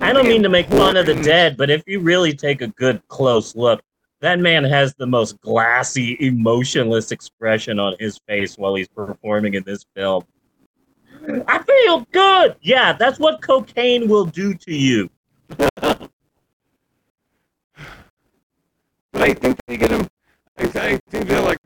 I 0.00 0.12
don't 0.12 0.26
mean 0.26 0.42
to 0.42 0.48
make 0.48 0.68
fun 0.68 0.96
of 0.96 1.06
the 1.06 1.14
dead, 1.14 1.56
but 1.56 1.70
if 1.70 1.82
you 1.86 2.00
really 2.00 2.32
take 2.34 2.62
a 2.62 2.68
good 2.68 3.06
close 3.08 3.56
look, 3.56 3.82
that 4.20 4.38
man 4.40 4.64
has 4.64 4.94
the 4.94 5.06
most 5.06 5.40
glassy, 5.40 6.16
emotionless 6.20 7.12
expression 7.12 7.78
on 7.78 7.94
his 7.98 8.18
face 8.26 8.56
while 8.56 8.74
he's 8.74 8.88
performing 8.88 9.54
in 9.54 9.62
this 9.64 9.84
film. 9.94 10.24
I 11.46 11.62
feel 11.62 12.06
good. 12.12 12.56
Yeah, 12.60 12.92
that's 12.92 13.18
what 13.18 13.42
cocaine 13.42 14.08
will 14.08 14.26
do 14.26 14.54
to 14.54 14.74
you. 14.74 15.10
But 19.12 19.30
I 19.30 19.32
think 19.32 19.56
they 19.66 19.78
get 19.78 19.90
him. 19.90 20.06
I, 20.58 20.64
I 20.64 21.00
think 21.08 21.26
they're 21.26 21.40
like, 21.40 21.56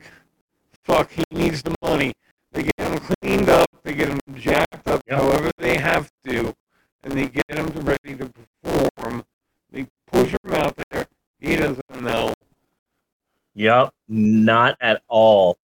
fuck, 0.90 1.10
he 1.10 1.22
needs 1.30 1.62
the 1.62 1.74
money. 1.82 2.12
They 2.52 2.64
get 2.64 2.74
him 2.78 2.98
cleaned 2.98 3.48
up. 3.48 3.68
They 3.84 3.94
get 3.94 4.08
him 4.08 4.20
jacked 4.34 4.88
up, 4.88 5.02
Yep. 5.06 5.20
however 5.20 5.50
they 5.58 5.76
have 5.78 6.10
to, 6.26 6.52
and 7.04 7.12
they 7.12 7.28
get 7.28 7.44
him 7.48 7.68
ready 7.84 8.16
to 8.16 8.30
perform. 8.64 9.24
They 9.70 9.86
push 10.10 10.32
him 10.32 10.52
out 10.52 10.74
there. 10.90 11.06
He 11.38 11.56
doesn't 11.56 12.02
know. 12.02 12.34
Yep, 13.54 13.90
not 14.08 14.76
at 14.80 15.02
all. 15.08 15.56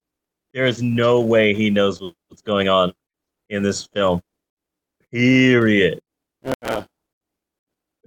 There 0.55 0.67
is 0.67 0.81
no 0.83 1.21
way 1.21 1.55
he 1.55 1.71
knows 1.71 2.01
what's 2.29 2.43
going 2.43 2.69
on 2.69 2.93
in 3.51 3.63
this 3.63 3.85
film. 3.85 4.23
Period. 5.11 6.01
Yeah. 6.63 6.85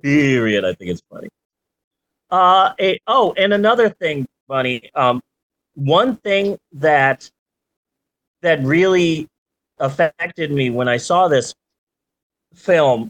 Period. 0.01 0.65
I 0.65 0.73
think 0.73 0.91
it's 0.91 1.03
funny. 1.11 1.27
Uh, 2.31 2.73
a, 2.79 2.99
oh, 3.07 3.33
and 3.37 3.53
another 3.53 3.89
thing, 3.89 4.25
Bunny. 4.47 4.89
Um, 4.95 5.21
one 5.75 6.17
thing 6.17 6.57
that 6.73 7.29
that 8.41 8.61
really 8.63 9.27
affected 9.79 10.51
me 10.51 10.69
when 10.69 10.87
I 10.87 10.97
saw 10.97 11.27
this 11.27 11.53
film 12.53 13.09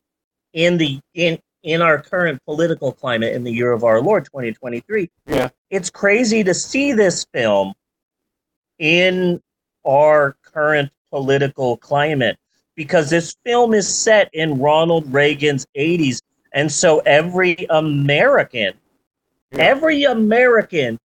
in 0.53 0.77
the 0.77 0.99
in 1.13 1.39
in 1.63 1.81
our 1.81 2.01
current 2.01 2.41
political 2.45 2.91
climate 2.91 3.35
in 3.35 3.43
the 3.43 3.51
year 3.51 3.71
of 3.71 3.83
our 3.83 4.01
Lord 4.01 4.25
2023. 4.25 5.09
Yeah. 5.27 5.49
It's 5.69 5.89
crazy 5.89 6.43
to 6.43 6.53
see 6.53 6.93
this 6.93 7.25
film 7.33 7.73
in 8.79 9.41
our 9.85 10.35
current 10.41 10.89
political 11.09 11.77
climate 11.77 12.37
because 12.75 13.09
this 13.09 13.35
film 13.43 13.73
is 13.73 13.93
set 13.93 14.29
in 14.33 14.57
Ronald 14.57 15.11
Reagan's 15.13 15.65
80s 15.77 16.21
and 16.53 16.71
so 16.71 16.99
every 16.99 17.67
American 17.69 18.73
Yeah. 19.51 19.63
every 19.63 20.03
American 20.03 20.97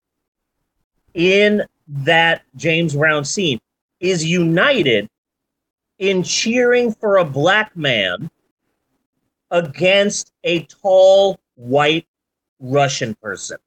in 1.14 1.62
that 1.86 2.42
James 2.56 2.94
Brown 2.94 3.24
scene 3.24 3.58
is 4.00 4.24
united 4.24 5.08
in 5.98 6.22
cheering 6.22 6.92
for 6.92 7.18
a 7.18 7.24
black 7.24 7.76
man 7.76 8.30
against 9.50 10.32
a 10.42 10.64
tall 10.64 11.38
white 11.54 12.06
Russian 12.58 13.14
person. 13.22 13.58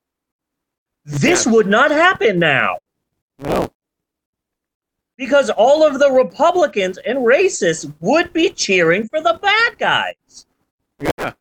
This 1.06 1.46
would 1.48 1.68
not 1.68 1.90
happen 1.92 2.38
now 2.40 2.80
No. 3.40 3.70
because 5.18 5.50
all 5.50 5.88
of 5.88 6.00
the 6.00 6.12
Republicans 6.12 6.98
and 6.98 7.20
racists 7.20 7.92
would 8.02 8.34
be 8.34 8.50
cheering 8.50 9.08
for 9.08 9.22
the 9.22 9.40
bad 9.42 9.78
guys. 9.78 10.46
Yeah. 11.00 11.32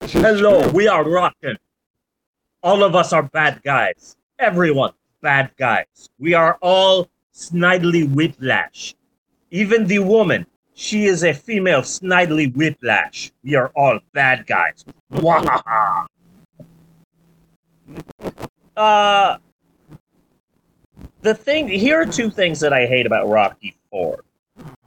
Hello, 0.00 0.62
true. 0.62 0.72
we 0.72 0.88
are 0.88 1.08
rocking. 1.08 1.56
All 2.66 2.82
of 2.82 2.96
us 2.96 3.12
are 3.12 3.22
bad 3.22 3.62
guys. 3.62 4.16
Everyone, 4.40 4.90
bad 5.22 5.52
guys. 5.56 6.10
We 6.18 6.34
are 6.34 6.58
all 6.60 7.08
Snidely 7.32 8.12
Whiplash. 8.12 8.96
Even 9.52 9.86
the 9.86 10.00
woman, 10.00 10.44
she 10.74 11.04
is 11.04 11.22
a 11.22 11.32
female 11.32 11.82
Snidely 11.82 12.52
Whiplash. 12.56 13.30
We 13.44 13.54
are 13.54 13.70
all 13.76 14.00
bad 14.12 14.48
guys. 14.48 14.84
Wahaha. 15.12 16.06
uh, 18.76 19.38
the 21.20 21.34
thing 21.36 21.68
here 21.68 22.00
are 22.00 22.06
two 22.06 22.30
things 22.30 22.58
that 22.58 22.72
I 22.72 22.86
hate 22.86 23.06
about 23.06 23.28
Rocky 23.28 23.76
Four. 23.92 24.24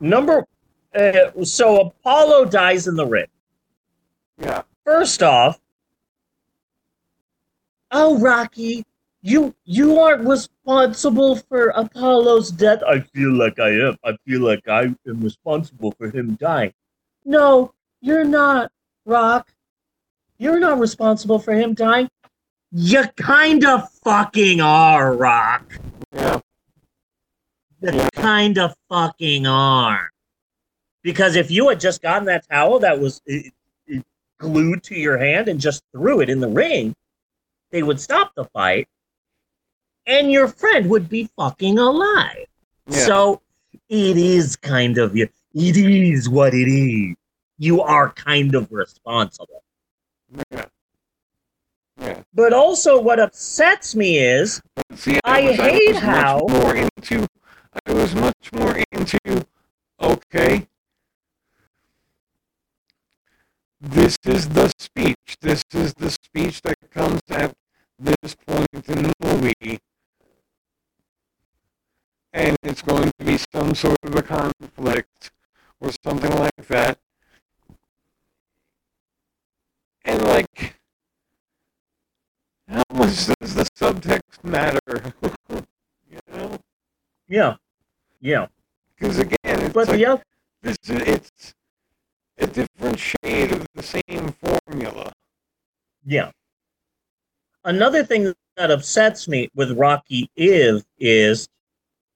Number, 0.02 0.46
uh, 0.94 1.32
so 1.46 1.80
Apollo 1.80 2.46
dies 2.48 2.90
in 2.90 2.98
the 2.98 3.06
ring. 3.06 3.28
Yeah. 4.38 4.64
First 4.84 5.24
off, 5.24 5.62
oh 7.92 8.20
Rocky, 8.20 8.84
you 9.22 9.54
you 9.66 10.00
aren't 10.00 10.28
responsible 10.28 11.36
for 11.36 11.70
Apollo's 11.70 12.52
death. 12.52 12.82
I 12.88 13.00
feel 13.00 13.34
like 13.34 13.60
I 13.60 13.70
am. 13.70 13.98
I 14.04 14.18
feel 14.26 14.42
like 14.42 14.68
I 14.68 14.84
am 14.84 15.22
responsible 15.22 15.92
for 15.98 16.10
him 16.10 16.36
dying. 16.36 16.74
No, 17.26 17.74
you're 18.02 18.24
not, 18.24 18.72
Rock. 19.06 19.52
You're 20.38 20.60
not 20.60 20.80
responsible 20.80 21.40
for 21.40 21.54
him 21.54 21.74
dying. 21.74 22.10
You 22.72 23.04
kind 23.18 23.66
of 23.66 23.92
fucking 24.04 24.62
are, 24.62 25.14
Rock. 25.14 25.80
Yeah. 26.14 26.40
You 27.82 28.10
kind 28.14 28.58
of 28.58 28.76
fucking 28.90 29.48
are. 29.48 30.10
Because 31.02 31.36
if 31.36 31.50
you 31.50 31.70
had 31.70 31.80
just 31.80 32.02
gotten 32.02 32.26
that 32.26 32.48
towel 32.50 32.80
that 32.80 33.00
was 33.00 33.22
uh, 33.32 33.36
uh, 33.94 34.00
glued 34.38 34.84
to 34.84 34.96
your 34.96 35.18
hand 35.18 35.48
and 35.48 35.60
just 35.60 35.82
threw 35.92 36.20
it 36.20 36.30
in 36.30 36.40
the 36.40 36.48
ring, 36.48 36.94
they 37.72 37.84
would 37.84 38.00
stop 38.00 38.34
the 38.36 38.46
fight, 38.46 38.88
and 40.06 40.32
your 40.32 40.48
friend 40.48 40.90
would 40.90 41.10
be 41.10 41.30
fucking 41.38 41.78
alive. 41.80 42.46
Yeah. 42.88 43.06
So 43.06 43.42
it 43.90 44.18
is 44.18 44.56
kind 44.56 44.98
of 44.98 45.16
you. 45.16 45.30
It 45.54 45.78
is 45.78 46.30
what 46.30 46.54
it 46.54 46.68
is. 46.68 47.16
You 47.58 47.82
are 47.82 48.10
kind 48.12 48.56
of 48.56 48.72
responsible. 48.72 49.64
yeah. 50.52 50.66
Yeah. 52.00 52.24
But 52.34 52.54
also, 52.54 53.00
what 53.02 53.20
upsets 53.20 53.94
me 53.94 54.20
is 54.20 54.62
See, 54.96 55.20
I 55.26 55.42
was, 55.42 55.56
hate 55.58 55.94
was 55.96 55.96
much 55.96 56.04
how- 56.04 56.46
more 56.50 56.76
into. 56.76 57.28
I 57.86 57.92
was 57.94 58.16
much 58.16 58.54
more 58.54 58.82
into. 58.94 59.46
Okay. 60.02 60.66
This 63.82 64.18
is 64.26 64.50
the 64.50 64.72
speech. 64.78 65.16
This 65.42 65.64
is 65.74 65.94
the 65.96 66.10
speech 66.10 66.62
that 66.64 66.76
comes 66.92 67.22
at 67.30 67.54
this 67.98 68.36
point 68.48 68.68
in 68.88 69.04
the 69.04 69.14
movie. 69.22 69.80
And 72.34 72.56
it's 72.64 72.82
going 72.82 73.12
to 73.20 73.26
be 73.26 73.38
of 74.10 74.16
a 74.16 74.24
conflict 74.24 75.32
or 75.80 75.92
something 76.04 76.36
like 76.38 76.56
that. 76.68 76.98
And 80.06 80.22
like, 80.24 80.76
how 82.68 82.84
much 82.94 83.28
does 83.28 83.56
the 83.56 83.66
subtext 83.78 84.44
matter? 84.44 85.14
you 86.10 86.20
know? 86.32 86.58
yeah, 87.28 87.56
yeah. 88.22 88.48
Because 88.98 89.20
again, 89.20 89.38
it's 89.44 89.74
But 89.74 89.88
like, 89.88 90.00
other, 90.00 90.24
this 90.62 90.78
it's 90.88 91.54
a 92.38 92.48
different 92.48 93.00
shade 93.00 93.52
of 93.52 93.66
the 93.76 93.84
same 93.84 94.34
formula. 94.44 95.12
yeah. 96.06 96.32
Another 97.66 98.04
thing 98.04 98.34
that 98.56 98.72
upsets 98.72 99.28
me 99.28 99.50
with 99.54 99.78
Rocky 99.78 100.30
Iv 100.38 100.84
is 100.98 101.48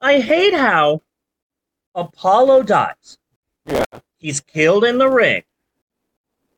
I 0.01 0.19
hate 0.19 0.53
how 0.53 1.01
Apollo 1.95 2.63
dies. 2.63 3.17
Yeah. 3.65 3.85
He's 4.17 4.39
killed 4.41 4.83
in 4.85 4.97
the 4.97 5.09
ring 5.09 5.43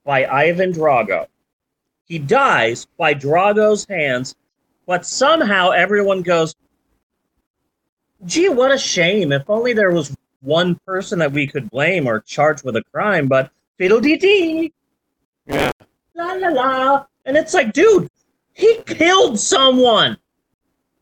by 0.04 0.26
Ivan 0.26 0.72
Drago. 0.72 1.28
He 2.06 2.20
dies 2.20 2.86
by 2.98 3.14
Drago's 3.14 3.86
hands, 3.86 4.36
but 4.86 5.06
somehow 5.06 5.72
everyone 5.72 6.22
goes, 6.22 6.56
gee, 8.26 8.50
what 8.50 8.72
a 8.72 8.78
shame. 8.78 9.32
If 9.32 9.50
only 9.50 9.74
there 9.74 9.92
was 9.92 10.16
one 10.42 10.76
person 10.86 11.18
that 11.20 11.32
we 11.32 11.48
could 11.48 11.70
blame 11.72 12.08
or 12.08 12.20
charge 12.22 12.64
with 12.64 12.76
a 12.76 12.84
crime, 12.94 13.28
but 13.28 13.50
fiddle 13.78 14.00
dee 14.00 14.18
dee, 14.18 14.74
Yeah. 15.48 15.72
la 16.14 16.34
la 16.34 16.50
la. 16.50 17.06
And 17.26 17.36
it's 17.36 17.56
like, 17.56 17.74
dude, 17.74 18.08
he 18.54 18.78
killed 18.86 19.40
someone. 19.40 20.18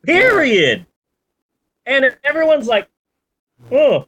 Period. 0.03 0.85
And 1.85 2.15
everyone's 2.23 2.67
like, 2.67 2.87
oh, 3.71 4.07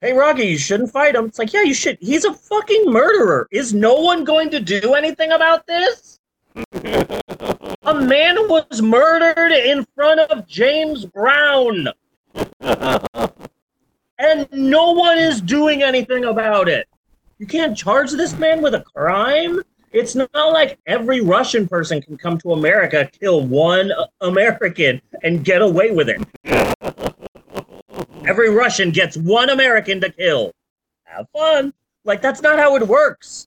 hey, 0.00 0.12
Rocky, 0.12 0.46
you 0.46 0.58
shouldn't 0.58 0.90
fight 0.90 1.14
him. 1.14 1.26
It's 1.26 1.38
like, 1.38 1.52
yeah, 1.52 1.62
you 1.62 1.74
should. 1.74 1.98
He's 2.00 2.24
a 2.24 2.32
fucking 2.32 2.84
murderer. 2.86 3.48
Is 3.50 3.74
no 3.74 3.94
one 3.94 4.24
going 4.24 4.50
to 4.50 4.60
do 4.60 4.94
anything 4.94 5.32
about 5.32 5.66
this? 5.66 6.18
A 7.82 7.94
man 7.94 8.36
was 8.48 8.82
murdered 8.82 9.52
in 9.52 9.86
front 9.94 10.20
of 10.20 10.46
James 10.46 11.06
Brown, 11.06 11.88
and 14.18 14.48
no 14.52 14.92
one 14.92 15.18
is 15.18 15.40
doing 15.40 15.82
anything 15.82 16.26
about 16.26 16.68
it. 16.68 16.86
You 17.38 17.46
can't 17.46 17.76
charge 17.76 18.10
this 18.12 18.36
man 18.36 18.60
with 18.60 18.74
a 18.74 18.80
crime. 18.80 19.62
It's 19.92 20.14
not 20.14 20.28
like 20.34 20.78
every 20.86 21.22
Russian 21.22 21.66
person 21.66 22.02
can 22.02 22.18
come 22.18 22.38
to 22.40 22.52
America, 22.52 23.10
kill 23.18 23.40
one 23.46 23.90
American, 24.20 25.00
and 25.22 25.44
get 25.44 25.62
away 25.62 25.90
with 25.90 26.10
it. 26.10 26.22
Every 28.26 28.50
Russian 28.50 28.90
gets 28.90 29.16
one 29.16 29.50
American 29.50 30.00
to 30.00 30.10
kill. 30.10 30.52
Have 31.04 31.26
fun. 31.32 31.72
Like, 32.04 32.22
that's 32.22 32.42
not 32.42 32.58
how 32.58 32.76
it 32.76 32.86
works. 32.86 33.46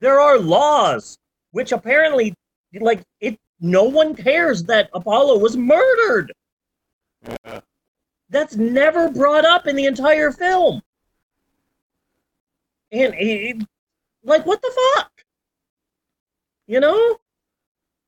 There 0.00 0.20
are 0.20 0.38
laws, 0.38 1.18
which 1.52 1.72
apparently, 1.72 2.34
like, 2.78 3.02
it. 3.20 3.38
No 3.58 3.84
one 3.84 4.14
cares 4.14 4.64
that 4.64 4.90
Apollo 4.92 5.38
was 5.38 5.56
murdered. 5.56 6.30
Yeah. 7.26 7.60
That's 8.28 8.54
never 8.56 9.08
brought 9.08 9.46
up 9.46 9.66
in 9.66 9.76
the 9.76 9.86
entire 9.86 10.30
film. 10.30 10.82
And 12.92 13.14
it, 13.16 13.66
like, 14.24 14.44
what 14.44 14.60
the 14.60 14.72
fuck? 14.94 15.10
You 16.66 16.80
know? 16.80 17.18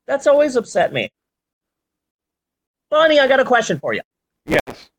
That's 0.05 0.27
always 0.27 0.55
upset 0.55 0.93
me. 0.93 1.11
Bonnie, 2.91 3.19
I 3.19 3.27
got 3.27 3.39
a 3.39 3.45
question 3.45 3.79
for 3.79 3.93
you. 3.93 4.01
yes. 4.45 4.89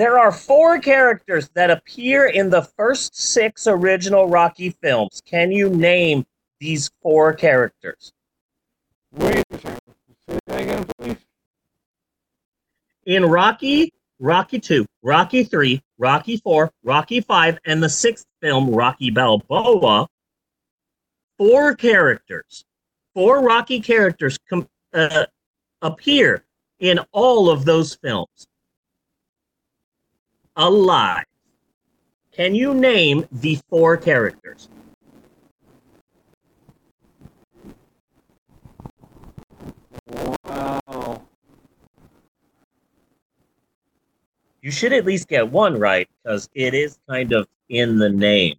There 0.00 0.18
are 0.18 0.32
four 0.32 0.78
characters 0.78 1.50
that 1.50 1.70
appear 1.70 2.24
in 2.24 2.48
the 2.48 2.62
first 2.62 3.14
six 3.14 3.66
original 3.66 4.30
Rocky 4.30 4.70
films. 4.70 5.20
Can 5.26 5.52
you 5.52 5.68
name 5.68 6.24
these 6.58 6.90
four 7.02 7.34
characters? 7.34 8.10
Wait 9.12 9.44
a 9.50 9.58
second. 9.58 9.80
Say 10.26 10.38
that 10.46 10.60
again, 10.62 10.86
please. 10.96 11.16
In 13.04 13.26
Rocky, 13.26 13.92
Rocky 14.18 14.58
2, 14.58 14.86
Rocky 15.02 15.44
3, 15.44 15.82
Rocky 15.98 16.38
4, 16.38 16.70
Rocky 16.82 17.20
5, 17.20 17.58
and 17.66 17.82
the 17.82 17.90
sixth 17.90 18.24
film, 18.40 18.70
Rocky 18.70 19.10
Balboa, 19.10 20.08
four 21.36 21.74
characters, 21.74 22.64
four 23.12 23.42
Rocky 23.42 23.80
characters 23.80 24.38
com- 24.48 24.66
uh, 24.94 25.26
appear 25.82 26.42
in 26.78 27.00
all 27.12 27.50
of 27.50 27.66
those 27.66 27.96
films. 27.96 28.46
Alive. 30.56 31.24
Can 32.32 32.54
you 32.54 32.74
name 32.74 33.26
the 33.32 33.58
four 33.68 33.96
characters? 33.96 34.68
Wow. 40.44 41.22
You 44.62 44.70
should 44.70 44.92
at 44.92 45.04
least 45.06 45.28
get 45.28 45.50
one 45.50 45.78
right 45.78 46.08
because 46.22 46.48
it 46.54 46.74
is 46.74 46.98
kind 47.08 47.32
of 47.32 47.48
in 47.68 47.98
the 47.98 48.10
name. 48.10 48.56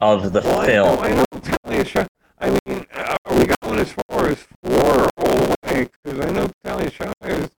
Of 0.00 0.32
the 0.32 0.40
Well, 0.40 0.60
I 0.60 0.66
know, 0.66 0.96
film. 0.96 0.98
I 1.00 1.08
know 1.10 1.40
Talia 1.40 1.84
Shire. 1.84 2.06
I 2.40 2.50
mean, 2.66 2.86
uh, 2.94 3.16
are 3.24 3.36
we 3.36 3.46
going 3.62 3.80
as 3.80 3.92
far 4.08 4.28
as 4.28 4.38
four 4.62 5.10
Because 5.84 6.20
I 6.20 6.30
know 6.30 6.50
Talia 6.64 6.90
Shire 6.90 7.12
is. 7.22 7.50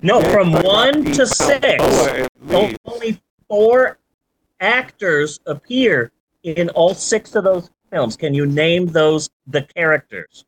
No, 0.00 0.20
from 0.20 0.52
one 0.52 1.04
to 1.12 1.26
six. 1.26 1.62
Balboa 1.62 2.20
at 2.20 2.30
O- 2.50 2.60
least. 2.60 2.78
Only 2.84 3.20
four 3.48 3.98
actors 4.60 5.40
appear 5.46 6.12
in 6.42 6.68
all 6.70 6.94
six 6.94 7.34
of 7.34 7.44
those 7.44 7.70
films. 7.90 8.16
Can 8.16 8.34
you 8.34 8.46
name 8.46 8.86
those 8.86 9.30
the 9.46 9.62
characters? 9.62 10.44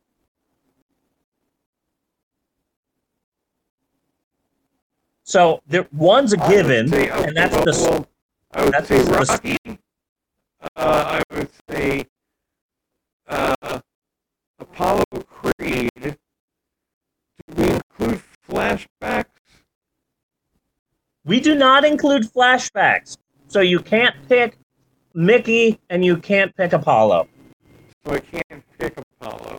So 5.25 5.63
there, 5.67 5.87
one's 5.93 6.33
a 6.33 6.39
given, 6.49 6.89
say, 6.89 7.11
okay, 7.11 7.29
and 7.29 7.37
that's 7.37 7.55
well, 7.55 7.65
the 7.65 7.73
well, 7.83 8.09
I 8.55 8.65
would 8.65 8.73
that's 8.73 8.89
say 8.89 9.03
the. 9.03 9.79
Uh, 10.75 11.21
I 11.31 11.35
would 11.35 11.51
say 11.69 12.07
uh, 13.29 13.81
Apollo 14.59 15.05
Creed. 15.27 15.91
Do 16.01 16.17
we 17.57 17.71
include 17.71 18.23
flashbacks? 18.49 19.27
We 21.25 21.38
do 21.49 21.55
not 21.55 21.83
include 21.83 22.25
flashbacks, 22.25 23.17
so 23.47 23.61
you 23.61 23.81
can't 23.81 24.15
pick 24.29 24.59
Mickey 25.15 25.81
and 25.89 26.05
you 26.05 26.19
can't 26.19 26.55
pick 26.57 26.75
Apollo. 26.75 27.27
So 28.05 28.13
I 28.13 28.19
can't 28.21 28.63
pick 28.79 28.99
Apollo. 28.99 29.59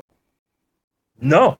No. 1.19 1.57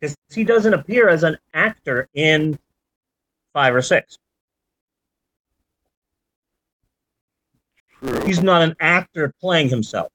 Because 0.00 0.14
he 0.32 0.44
doesn't 0.44 0.72
appear 0.72 1.08
as 1.08 1.24
an 1.24 1.36
actor 1.52 2.08
in 2.14 2.56
five 3.52 3.74
or 3.74 3.82
six. 3.82 4.18
True. 7.98 8.24
He's 8.24 8.40
not 8.40 8.62
an 8.62 8.76
actor 8.78 9.32
playing 9.40 9.68
himself, 9.68 10.12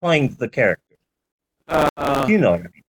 playing 0.00 0.36
the 0.38 0.48
character. 0.48 0.94
Uh, 1.66 2.26
You 2.28 2.38
know 2.38 2.52
what 2.52 2.60
I 2.60 2.64
mean. 2.64 2.82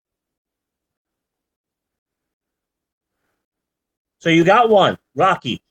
So 4.19 4.31
you 4.31 4.45
got 4.45 4.69
one, 4.69 4.99
Rocky. 5.15 5.63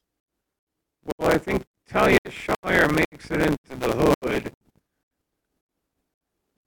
well, 1.19 1.31
I 1.31 1.37
think 1.37 1.63
Talia 1.87 2.17
Shire 2.29 2.87
makes 2.89 3.29
it 3.31 3.41
into 3.41 3.75
the 3.75 4.15
hood. 4.23 4.51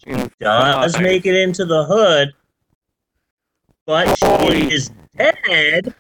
In 0.07 0.31
Does 0.41 0.95
five. 0.95 1.03
make 1.03 1.27
it 1.27 1.35
into 1.37 1.65
the 1.67 1.85
hood, 1.85 2.33
but 3.87 4.09
Oh, 4.23 4.51
she 4.51 4.73
is 4.73 4.91
dead 5.17 5.95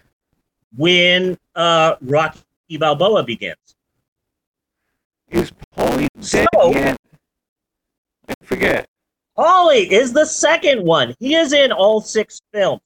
when 0.77 1.37
uh, 1.55 1.97
Rocky 2.01 2.40
Balboa 2.79 3.25
begins. 3.25 3.57
Is 5.29 5.53
Paulie 5.77 6.09
dead 6.21 6.47
So- 6.55 6.73
yet? 6.73 6.97
I 8.29 8.35
forget. 8.45 8.87
Paulie 9.37 9.90
is 9.90 10.12
the 10.12 10.25
second 10.27 10.83
one. 10.85 11.14
He 11.19 11.35
is 11.35 11.53
in 11.53 11.71
all 11.73 12.01
six 12.01 12.40
films. 12.53 12.81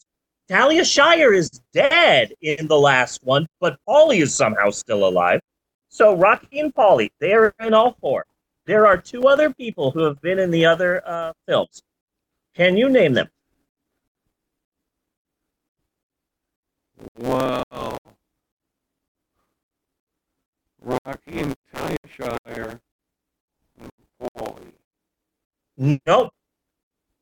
Talia 0.48 0.84
Shire 0.84 1.32
is 1.32 1.48
dead 1.72 2.34
in 2.42 2.66
the 2.66 2.78
last 2.78 3.24
one, 3.24 3.46
but 3.60 3.78
Paulie 3.88 4.22
is 4.22 4.34
somehow 4.34 4.70
still 4.70 5.08
alive. 5.08 5.40
So 5.88 6.14
Rocky 6.16 6.60
and 6.60 6.74
Paulie, 6.74 7.10
they 7.18 7.32
are 7.32 7.54
in 7.60 7.72
all 7.72 7.96
four. 8.00 8.26
There 8.66 8.86
are 8.86 8.96
two 8.96 9.28
other 9.28 9.52
people 9.52 9.90
who 9.90 10.00
have 10.00 10.20
been 10.20 10.38
in 10.38 10.50
the 10.50 10.66
other 10.66 11.02
uh, 11.06 11.32
films. 11.46 11.82
Can 12.54 12.76
you 12.76 12.88
name 12.88 13.14
them? 13.14 13.28
Wow. 17.18 17.96
Rocky 20.82 21.38
and 21.38 21.54
Talia 21.74 21.96
Shire 22.08 22.80
and 23.80 23.90
Paulie. 24.36 24.72
Nope. 26.06 26.32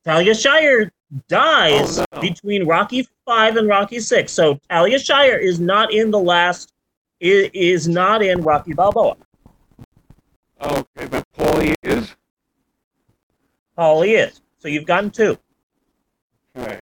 Talia 0.03 0.35
Shire 0.35 0.91
dies 1.27 1.99
Oh, 1.99 2.05
no. 2.15 2.21
between 2.21 2.65
Rocky 2.67 3.07
Five 3.25 3.57
and 3.57 3.67
Rocky 3.67 3.99
Six. 3.99 4.31
So 4.31 4.59
Talia 4.69 4.99
Shire 4.99 5.37
is 5.37 5.59
not 5.59 5.93
in 5.93 6.11
the 6.11 6.19
last. 6.19 6.71
i- 7.21 7.49
Is 7.53 7.87
not 7.87 8.21
in 8.21 8.41
Rocky 8.41 8.73
Balboa. 8.73 9.15
Okay, 10.61 11.07
but 11.09 11.23
Paulie 11.37 11.75
is? 11.83 12.15
Paulie 13.77 14.17
is. 14.27 14.41
So 14.59 14.67
you've 14.67 14.85
gotten 14.85 15.09
two. 15.11 15.37
Okay. 16.57 16.79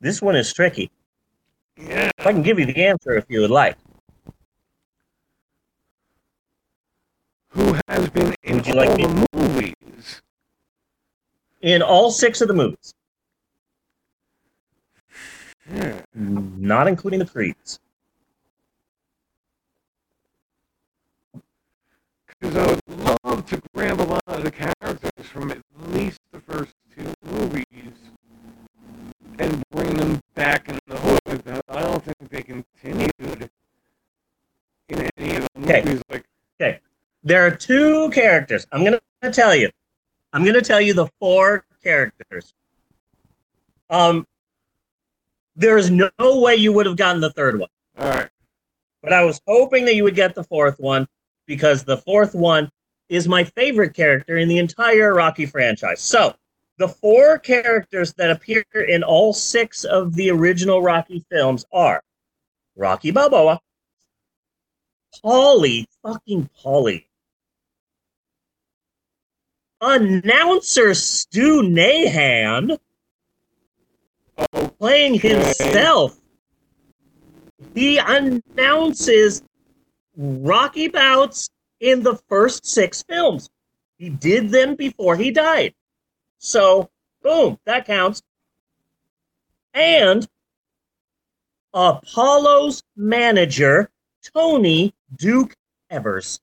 This 0.00 0.20
one 0.22 0.36
is 0.36 0.52
tricky. 0.52 0.90
Yeah. 1.76 2.10
I 2.18 2.32
can 2.32 2.42
give 2.42 2.58
you 2.58 2.66
the 2.66 2.84
answer 2.84 3.12
if 3.16 3.24
you 3.28 3.40
would 3.40 3.50
like. 3.50 3.76
Who 7.50 7.76
has 7.88 8.08
been 8.10 8.34
in 8.42 8.56
Would 8.56 8.66
you 8.66 8.74
like 8.74 8.96
me- 8.96 9.04
the 9.04 9.26
movies? 9.32 9.45
In 11.62 11.82
all 11.82 12.10
six 12.10 12.40
of 12.40 12.48
the 12.48 12.54
movies, 12.54 12.94
Yeah. 15.72 16.00
not 16.14 16.86
including 16.88 17.18
the 17.18 17.26
Creeds. 17.26 17.80
Because 22.40 22.56
I 22.56 22.66
would 22.66 23.24
love 23.24 23.46
to 23.46 23.62
grab 23.74 24.00
a 24.00 24.02
lot 24.02 24.22
of 24.26 24.44
the 24.44 24.50
characters 24.50 25.26
from 25.26 25.50
at 25.50 25.62
least 25.88 26.18
the 26.32 26.40
first 26.40 26.74
two 26.94 27.12
movies 27.24 27.64
and 29.38 29.62
bring 29.70 29.94
them 29.94 30.20
back 30.34 30.68
in 30.68 30.78
the 30.86 30.98
hood. 30.98 31.20
but 31.44 31.62
I 31.68 31.82
don't 31.82 32.04
think 32.04 32.30
they 32.30 32.42
continued 32.42 33.12
in 34.88 35.10
any 35.16 35.36
of 35.36 35.48
the 35.54 35.62
Okay. 35.62 35.82
movies. 35.84 36.02
Like, 36.10 36.24
There 37.24 37.44
are 37.44 37.50
two 37.50 38.10
characters. 38.10 38.66
I'm 38.70 38.80
going 38.80 38.92
to 38.92 39.00
tell 39.32 39.54
you. 39.54 39.70
I'm 40.32 40.42
going 40.42 40.54
to 40.54 40.62
tell 40.62 40.80
you 40.80 40.92
the 40.94 41.08
four 41.18 41.64
characters. 41.82 42.52
Um, 43.88 44.26
there 45.54 45.78
is 45.78 45.90
no 45.90 46.10
way 46.18 46.56
you 46.56 46.72
would 46.72 46.86
have 46.86 46.96
gotten 46.96 47.20
the 47.20 47.30
third 47.30 47.58
one, 47.58 47.68
all 47.98 48.10
right, 48.10 48.28
but 49.02 49.12
I 49.12 49.24
was 49.24 49.40
hoping 49.46 49.84
that 49.86 49.94
you 49.94 50.04
would 50.04 50.14
get 50.14 50.34
the 50.34 50.44
fourth 50.44 50.78
one 50.78 51.06
because 51.46 51.84
the 51.84 51.96
fourth 51.96 52.34
one 52.34 52.70
is 53.08 53.28
my 53.28 53.44
favorite 53.44 53.94
character 53.94 54.36
in 54.36 54.48
the 54.48 54.58
entire 54.58 55.14
Rocky 55.14 55.46
franchise. 55.46 56.00
So, 56.00 56.34
the 56.78 56.88
four 56.88 57.38
characters 57.38 58.12
that 58.14 58.30
appear 58.30 58.64
in 58.88 59.02
all 59.02 59.32
six 59.32 59.84
of 59.84 60.14
the 60.14 60.30
original 60.30 60.82
Rocky 60.82 61.24
films 61.30 61.64
are 61.72 62.02
Rocky 62.76 63.10
Balboa, 63.10 63.60
Paulie, 65.24 65.86
fucking 66.02 66.50
Paulie, 66.62 67.06
announcer 69.86 70.94
Stu 70.94 71.62
Nahan 71.62 72.76
playing 74.78 75.14
himself. 75.14 76.18
He 77.74 77.98
announces 77.98 79.42
Rocky 80.16 80.88
bouts 80.88 81.48
in 81.78 82.02
the 82.02 82.16
first 82.28 82.66
six 82.66 83.02
films. 83.04 83.48
He 83.96 84.10
did 84.10 84.50
them 84.50 84.74
before 84.74 85.16
he 85.16 85.30
died. 85.30 85.74
So, 86.38 86.90
boom, 87.22 87.58
that 87.64 87.86
counts. 87.86 88.22
And 89.72 90.26
Apollo's 91.72 92.82
manager, 92.96 93.90
Tony 94.34 94.94
Duke 95.16 95.54
Evers. 95.90 96.40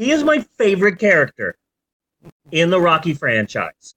He 0.00 0.12
is 0.12 0.24
my 0.24 0.38
favorite 0.56 0.98
character 0.98 1.56
in 2.52 2.70
the 2.70 2.80
Rocky 2.80 3.12
franchise. 3.12 3.94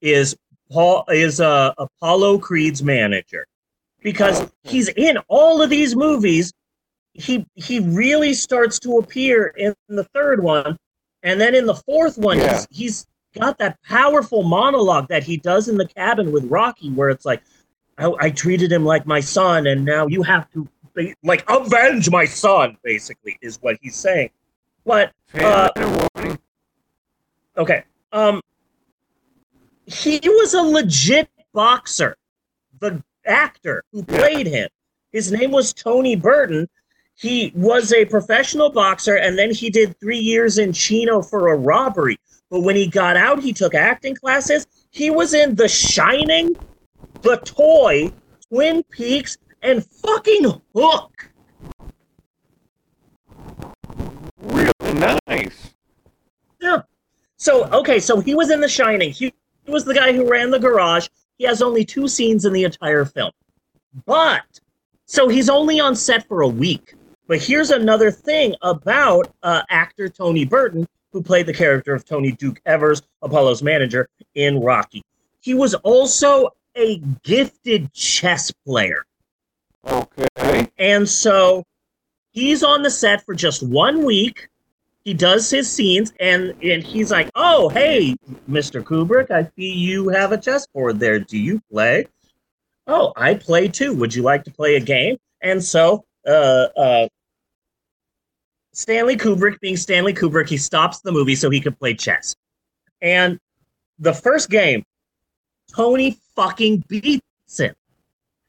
Is 0.00 0.36
Paul 0.70 1.04
is 1.08 1.40
uh, 1.40 1.74
Apollo 1.76 2.38
Creed's 2.38 2.84
manager 2.84 3.44
because 4.00 4.48
he's 4.62 4.86
in 4.90 5.18
all 5.26 5.60
of 5.60 5.70
these 5.70 5.96
movies. 5.96 6.52
He 7.14 7.44
he 7.56 7.80
really 7.80 8.32
starts 8.32 8.78
to 8.78 8.98
appear 8.98 9.48
in 9.56 9.74
the 9.88 10.04
third 10.14 10.40
one, 10.40 10.76
and 11.24 11.40
then 11.40 11.52
in 11.52 11.66
the 11.66 11.74
fourth 11.74 12.16
one, 12.16 12.38
Yeah. 12.38 12.52
he's 12.52 12.68
he's 12.70 13.06
got 13.40 13.58
that 13.58 13.76
powerful 13.82 14.44
monologue 14.44 15.08
that 15.08 15.24
he 15.24 15.36
does 15.36 15.66
in 15.66 15.78
the 15.78 15.88
cabin 15.88 16.30
with 16.30 16.44
Rocky, 16.44 16.90
where 16.90 17.08
it's 17.08 17.24
like, 17.24 17.42
I, 17.98 18.12
I 18.20 18.30
treated 18.30 18.70
him 18.70 18.84
like 18.84 19.04
my 19.04 19.18
son, 19.18 19.66
and 19.66 19.84
now 19.84 20.06
you 20.06 20.22
have 20.22 20.48
to 20.52 20.68
be, 20.94 21.12
like 21.24 21.42
avenge 21.50 22.08
my 22.08 22.24
son. 22.24 22.78
Basically, 22.84 23.36
is 23.42 23.58
what 23.60 23.78
he's 23.82 23.96
saying. 23.96 24.30
But 24.88 25.12
Uh, 25.34 25.68
warning. 26.14 26.38
Okay. 27.58 27.84
Um 28.10 28.40
he 29.84 30.18
was 30.24 30.54
a 30.54 30.62
legit 30.62 31.28
boxer. 31.52 32.16
The 32.80 33.02
actor 33.26 33.84
who 33.92 34.02
played 34.02 34.46
him. 34.46 34.70
His 35.12 35.30
name 35.30 35.50
was 35.50 35.74
Tony 35.74 36.16
Burton. 36.16 36.66
He 37.14 37.52
was 37.54 37.92
a 37.92 38.06
professional 38.06 38.70
boxer 38.70 39.16
and 39.18 39.38
then 39.38 39.52
he 39.52 39.68
did 39.68 40.00
3 40.00 40.16
years 40.16 40.56
in 40.56 40.72
Chino 40.72 41.20
for 41.20 41.48
a 41.48 41.56
robbery. 41.56 42.18
But 42.48 42.60
when 42.60 42.74
he 42.76 42.86
got 42.86 43.18
out, 43.18 43.42
he 43.42 43.52
took 43.52 43.74
acting 43.74 44.14
classes. 44.14 44.66
He 44.90 45.10
was 45.10 45.34
in 45.34 45.54
The 45.54 45.68
Shining, 45.68 46.56
The 47.20 47.36
Toy, 47.44 48.10
Twin 48.48 48.82
Peaks, 48.84 49.36
and 49.60 49.84
fucking 49.84 50.62
Hook. 50.74 51.30
Really 54.40 54.72
nice. 54.94 55.74
Yeah. 56.60 56.82
So 57.36 57.64
okay, 57.70 58.00
so 58.00 58.20
he 58.20 58.34
was 58.34 58.50
in 58.50 58.60
The 58.60 58.68
Shining. 58.68 59.12
He, 59.12 59.32
he 59.64 59.70
was 59.70 59.84
the 59.84 59.94
guy 59.94 60.12
who 60.12 60.28
ran 60.28 60.50
the 60.50 60.58
garage. 60.58 61.08
He 61.38 61.44
has 61.44 61.62
only 61.62 61.84
two 61.84 62.08
scenes 62.08 62.44
in 62.44 62.52
the 62.52 62.64
entire 62.64 63.04
film, 63.04 63.30
but 64.06 64.60
so 65.06 65.28
he's 65.28 65.48
only 65.48 65.78
on 65.80 65.94
set 65.94 66.26
for 66.26 66.42
a 66.42 66.48
week. 66.48 66.94
But 67.28 67.42
here's 67.42 67.70
another 67.70 68.10
thing 68.10 68.54
about 68.62 69.32
uh, 69.42 69.62
actor 69.68 70.08
Tony 70.08 70.44
Burton, 70.44 70.88
who 71.12 71.22
played 71.22 71.46
the 71.46 71.54
character 71.54 71.94
of 71.94 72.04
Tony 72.04 72.32
Duke 72.32 72.60
Evers, 72.66 73.02
Apollo's 73.22 73.62
manager 73.62 74.08
in 74.34 74.60
Rocky. 74.60 75.02
He 75.40 75.54
was 75.54 75.74
also 75.74 76.50
a 76.76 76.98
gifted 77.22 77.92
chess 77.92 78.50
player. 78.66 79.04
Okay. 79.86 80.68
And 80.78 81.08
so 81.08 81.64
he's 82.30 82.62
on 82.62 82.82
the 82.82 82.90
set 82.90 83.24
for 83.24 83.34
just 83.34 83.62
one 83.62 84.04
week. 84.04 84.48
He 85.04 85.14
does 85.14 85.48
his 85.48 85.70
scenes, 85.70 86.12
and, 86.20 86.54
and 86.62 86.82
he's 86.82 87.10
like, 87.10 87.30
Oh, 87.34 87.68
hey, 87.68 88.16
Mr. 88.48 88.82
Kubrick, 88.82 89.30
I 89.30 89.48
see 89.56 89.72
you 89.72 90.08
have 90.10 90.32
a 90.32 90.38
chessboard 90.38 91.00
there. 91.00 91.18
Do 91.18 91.38
you 91.38 91.60
play? 91.72 92.06
Oh, 92.86 93.12
I 93.16 93.34
play 93.34 93.68
too. 93.68 93.94
Would 93.94 94.14
you 94.14 94.22
like 94.22 94.44
to 94.44 94.50
play 94.50 94.76
a 94.76 94.80
game? 94.80 95.16
And 95.40 95.62
so, 95.62 96.04
uh, 96.26 96.68
uh, 96.76 97.08
Stanley 98.72 99.16
Kubrick, 99.16 99.58
being 99.60 99.76
Stanley 99.76 100.14
Kubrick, 100.14 100.48
he 100.48 100.56
stops 100.56 101.00
the 101.00 101.12
movie 101.12 101.34
so 101.34 101.50
he 101.50 101.60
could 101.60 101.78
play 101.78 101.94
chess. 101.94 102.36
And 103.00 103.38
the 103.98 104.12
first 104.12 104.50
game, 104.50 104.84
Tony 105.74 106.16
fucking 106.36 106.84
beats 106.88 107.22
him. 107.58 107.74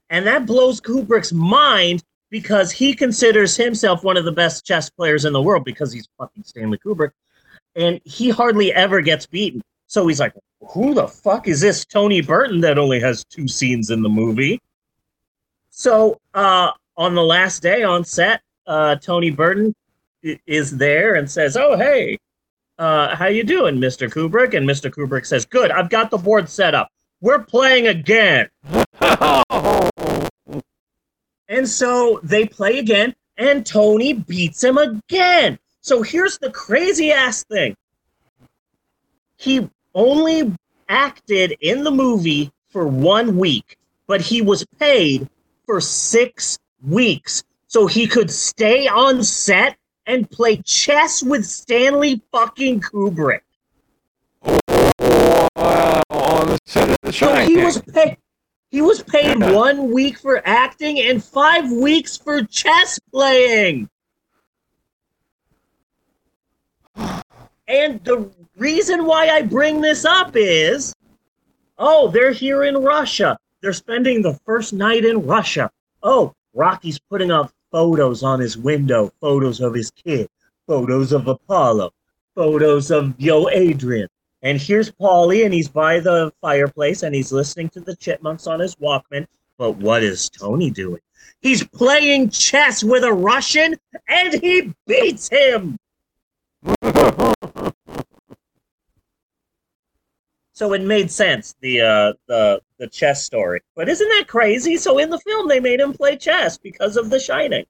And 0.09 0.25
that 0.27 0.45
blows 0.45 0.81
Kubrick's 0.81 1.33
mind 1.33 2.03
because 2.29 2.71
he 2.71 2.93
considers 2.93 3.55
himself 3.55 4.03
one 4.03 4.17
of 4.17 4.25
the 4.25 4.31
best 4.31 4.65
chess 4.65 4.89
players 4.89 5.25
in 5.25 5.33
the 5.33 5.41
world 5.41 5.65
because 5.65 5.91
he's 5.91 6.07
fucking 6.17 6.43
Stanley 6.43 6.77
Kubrick. 6.77 7.11
And 7.75 7.99
he 8.03 8.29
hardly 8.29 8.73
ever 8.73 9.01
gets 9.01 9.25
beaten. 9.25 9.61
So 9.87 10.07
he's 10.07 10.19
like, 10.19 10.33
who 10.61 10.93
the 10.93 11.07
fuck 11.07 11.47
is 11.47 11.61
this 11.61 11.85
Tony 11.85 12.21
Burton 12.21 12.61
that 12.61 12.77
only 12.77 12.99
has 12.99 13.23
two 13.25 13.47
scenes 13.47 13.89
in 13.89 14.01
the 14.01 14.09
movie? 14.09 14.59
So 15.69 16.19
uh, 16.33 16.71
on 16.97 17.15
the 17.15 17.23
last 17.23 17.61
day 17.61 17.83
on 17.83 18.03
set, 18.03 18.41
uh, 18.67 18.95
Tony 18.97 19.31
Burton 19.31 19.73
is 20.45 20.77
there 20.77 21.15
and 21.15 21.29
says, 21.29 21.55
"Oh 21.55 21.77
hey, 21.77 22.19
uh, 22.77 23.15
how 23.15 23.27
you 23.27 23.43
doing, 23.43 23.77
Mr. 23.77 24.09
Kubrick?" 24.11 24.53
And 24.53 24.67
Mr. 24.67 24.91
Kubrick 24.91 25.25
says, 25.25 25.45
"Good. 25.45 25.71
I've 25.71 25.89
got 25.89 26.11
the 26.11 26.17
board 26.17 26.49
set 26.49 26.75
up. 26.75 26.89
we're 27.21 27.39
playing 27.39 27.87
again. 27.87 28.49
And 31.49 31.67
so 31.67 32.19
they 32.23 32.45
play 32.45 32.77
again, 32.77 33.15
and 33.37 33.65
Tony 33.65 34.13
beats 34.13 34.63
him 34.63 34.77
again. 34.77 35.57
So 35.81 36.03
here's 36.03 36.37
the 36.37 36.51
crazy 36.51 37.11
ass 37.11 37.43
thing 37.43 37.75
he 39.37 39.67
only 39.95 40.53
acted 40.89 41.55
in 41.61 41.83
the 41.83 41.91
movie 41.91 42.51
for 42.67 42.87
one 42.87 43.37
week, 43.37 43.77
but 44.05 44.21
he 44.21 44.41
was 44.41 44.65
paid 44.79 45.27
for 45.65 45.81
six 45.81 46.59
weeks 46.85 47.43
so 47.67 47.87
he 47.87 48.05
could 48.05 48.29
stay 48.29 48.87
on 48.87 49.23
set 49.23 49.77
and 50.05 50.29
play 50.29 50.57
chess 50.57 51.23
with 51.23 51.45
Stanley 51.45 52.21
fucking 52.31 52.81
Kubrick. 52.81 53.41
wow, 54.43 56.01
on 56.09 56.47
the 56.47 56.59
set 56.65 56.89
of 56.89 56.97
The 57.01 57.13
So 57.13 57.35
he 57.35 57.57
was 57.57 57.81
paid. 57.81 58.17
He 58.71 58.81
was 58.81 59.01
paid 59.01 59.39
one 59.39 59.91
week 59.91 60.19
for 60.19 60.41
acting 60.45 60.99
and 60.99 61.23
five 61.23 61.71
weeks 61.71 62.17
for 62.17 62.43
chess 62.43 62.99
playing. 63.11 63.89
And 67.67 68.03
the 68.03 68.29
reason 68.57 69.05
why 69.05 69.29
I 69.29 69.41
bring 69.41 69.81
this 69.81 70.05
up 70.05 70.31
is, 70.35 70.93
oh, 71.77 72.09
they're 72.09 72.31
here 72.31 72.63
in 72.63 72.77
Russia. 72.77 73.37
They're 73.61 73.73
spending 73.73 74.21
the 74.21 74.39
first 74.45 74.71
night 74.73 75.03
in 75.03 75.25
Russia. 75.25 75.71
Oh, 76.03 76.33
Rocky's 76.53 76.99
putting 76.99 77.31
up 77.31 77.51
photos 77.71 78.23
on 78.23 78.39
his 78.39 78.57
window, 78.57 79.11
photos 79.19 79.61
of 79.61 79.73
his 79.73 79.91
kid, 79.91 80.29
photos 80.67 81.11
of 81.11 81.27
Apollo, 81.27 81.91
photos 82.35 82.91
of 82.91 83.13
Yo 83.19 83.49
Adrian. 83.49 84.09
And 84.41 84.59
here's 84.59 84.91
Paulie, 84.91 85.43
and 85.45 85.53
he's 85.53 85.67
by 85.67 85.99
the 85.99 86.31
fireplace, 86.41 87.03
and 87.03 87.13
he's 87.13 87.31
listening 87.31 87.69
to 87.69 87.81
the 87.81 87.95
chipmunks 87.95 88.47
on 88.47 88.59
his 88.59 88.75
Walkman. 88.75 89.27
But 89.57 89.73
what 89.77 90.03
is 90.03 90.29
Tony 90.29 90.69
doing? 90.71 91.01
He's 91.41 91.65
playing 91.67 92.29
chess 92.29 92.83
with 92.83 93.03
a 93.03 93.11
Russian, 93.11 93.75
and 94.07 94.33
he 94.33 94.73
beats 94.87 95.29
him. 95.29 95.77
So 100.59 100.73
it 100.73 100.81
made 100.81 101.09
sense 101.09 101.55
the 101.61 101.79
uh, 101.79 102.13
the 102.27 102.61
the 102.79 102.87
chess 102.87 103.23
story. 103.25 103.61
But 103.77 103.87
isn't 103.87 104.07
that 104.09 104.25
crazy? 104.27 104.75
So 104.75 104.97
in 104.97 105.09
the 105.09 105.17
film, 105.19 105.47
they 105.47 105.61
made 105.61 105.79
him 105.79 105.93
play 105.93 106.17
chess 106.17 106.57
because 106.57 106.97
of 106.97 107.09
The 107.09 107.17
Shining. 107.17 107.63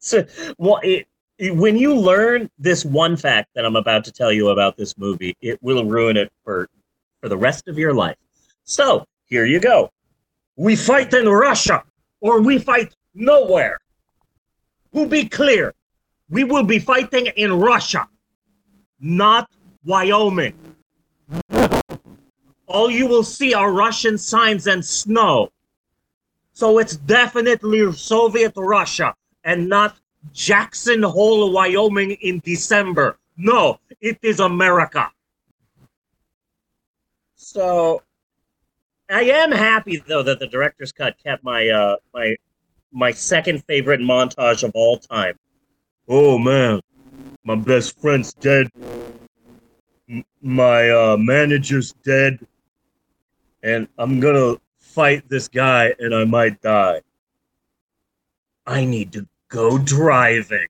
So, 0.00 0.26
well, 0.58 0.80
it- 0.82 1.06
when 1.40 1.76
you 1.76 1.94
learn 1.94 2.50
this 2.58 2.84
one 2.84 3.16
fact 3.16 3.48
that 3.54 3.64
I'm 3.64 3.76
about 3.76 4.04
to 4.04 4.12
tell 4.12 4.32
you 4.32 4.50
about 4.50 4.76
this 4.76 4.98
movie, 4.98 5.34
it 5.40 5.58
will 5.62 5.84
ruin 5.84 6.16
it 6.16 6.30
for 6.44 6.68
for 7.20 7.28
the 7.28 7.36
rest 7.36 7.68
of 7.68 7.78
your 7.78 7.94
life. 7.94 8.16
So 8.64 9.04
here 9.26 9.46
you 9.46 9.60
go. 9.60 9.90
We 10.56 10.76
fight 10.76 11.12
in 11.14 11.28
Russia, 11.28 11.82
or 12.20 12.40
we 12.40 12.58
fight 12.58 12.94
nowhere. 13.14 13.78
We'll 14.92 15.06
be 15.06 15.28
clear. 15.28 15.74
We 16.28 16.44
will 16.44 16.64
be 16.64 16.78
fighting 16.78 17.26
in 17.36 17.52
Russia, 17.52 18.08
not 19.00 19.50
Wyoming. 19.84 20.54
All 22.66 22.90
you 22.90 23.06
will 23.06 23.24
see 23.24 23.54
are 23.54 23.72
Russian 23.72 24.16
signs 24.18 24.66
and 24.66 24.84
snow. 24.84 25.50
So 26.52 26.78
it's 26.78 26.96
definitely 26.96 27.92
Soviet 27.92 28.52
Russia 28.56 29.14
and 29.44 29.68
not 29.68 29.96
Jackson 30.32 31.02
Hole, 31.02 31.52
Wyoming 31.52 32.12
in 32.12 32.40
December. 32.44 33.18
No, 33.36 33.80
it 34.00 34.18
is 34.22 34.40
America. 34.40 35.10
So 37.34 38.02
I 39.10 39.22
am 39.22 39.50
happy 39.50 40.02
though 40.06 40.22
that 40.22 40.38
the 40.38 40.46
director's 40.46 40.92
cut 40.92 41.16
kept 41.22 41.42
my 41.42 41.68
uh 41.68 41.96
my 42.14 42.36
my 42.92 43.10
second 43.10 43.64
favorite 43.64 44.00
montage 44.00 44.62
of 44.62 44.72
all 44.74 44.98
time. 44.98 45.36
Oh 46.08 46.38
man, 46.38 46.80
my 47.44 47.54
best 47.54 47.98
friend's 48.00 48.32
dead. 48.34 48.68
M- 50.08 50.24
my 50.42 50.90
uh, 50.90 51.16
manager's 51.16 51.92
dead, 52.04 52.38
and 53.62 53.88
I'm 53.98 54.20
gonna 54.20 54.56
fight 54.78 55.28
this 55.28 55.48
guy, 55.48 55.94
and 55.98 56.14
I 56.14 56.24
might 56.24 56.60
die. 56.60 57.00
I 58.66 58.84
need 58.84 59.12
to 59.12 59.26
go 59.50 59.76
driving. 59.76 60.66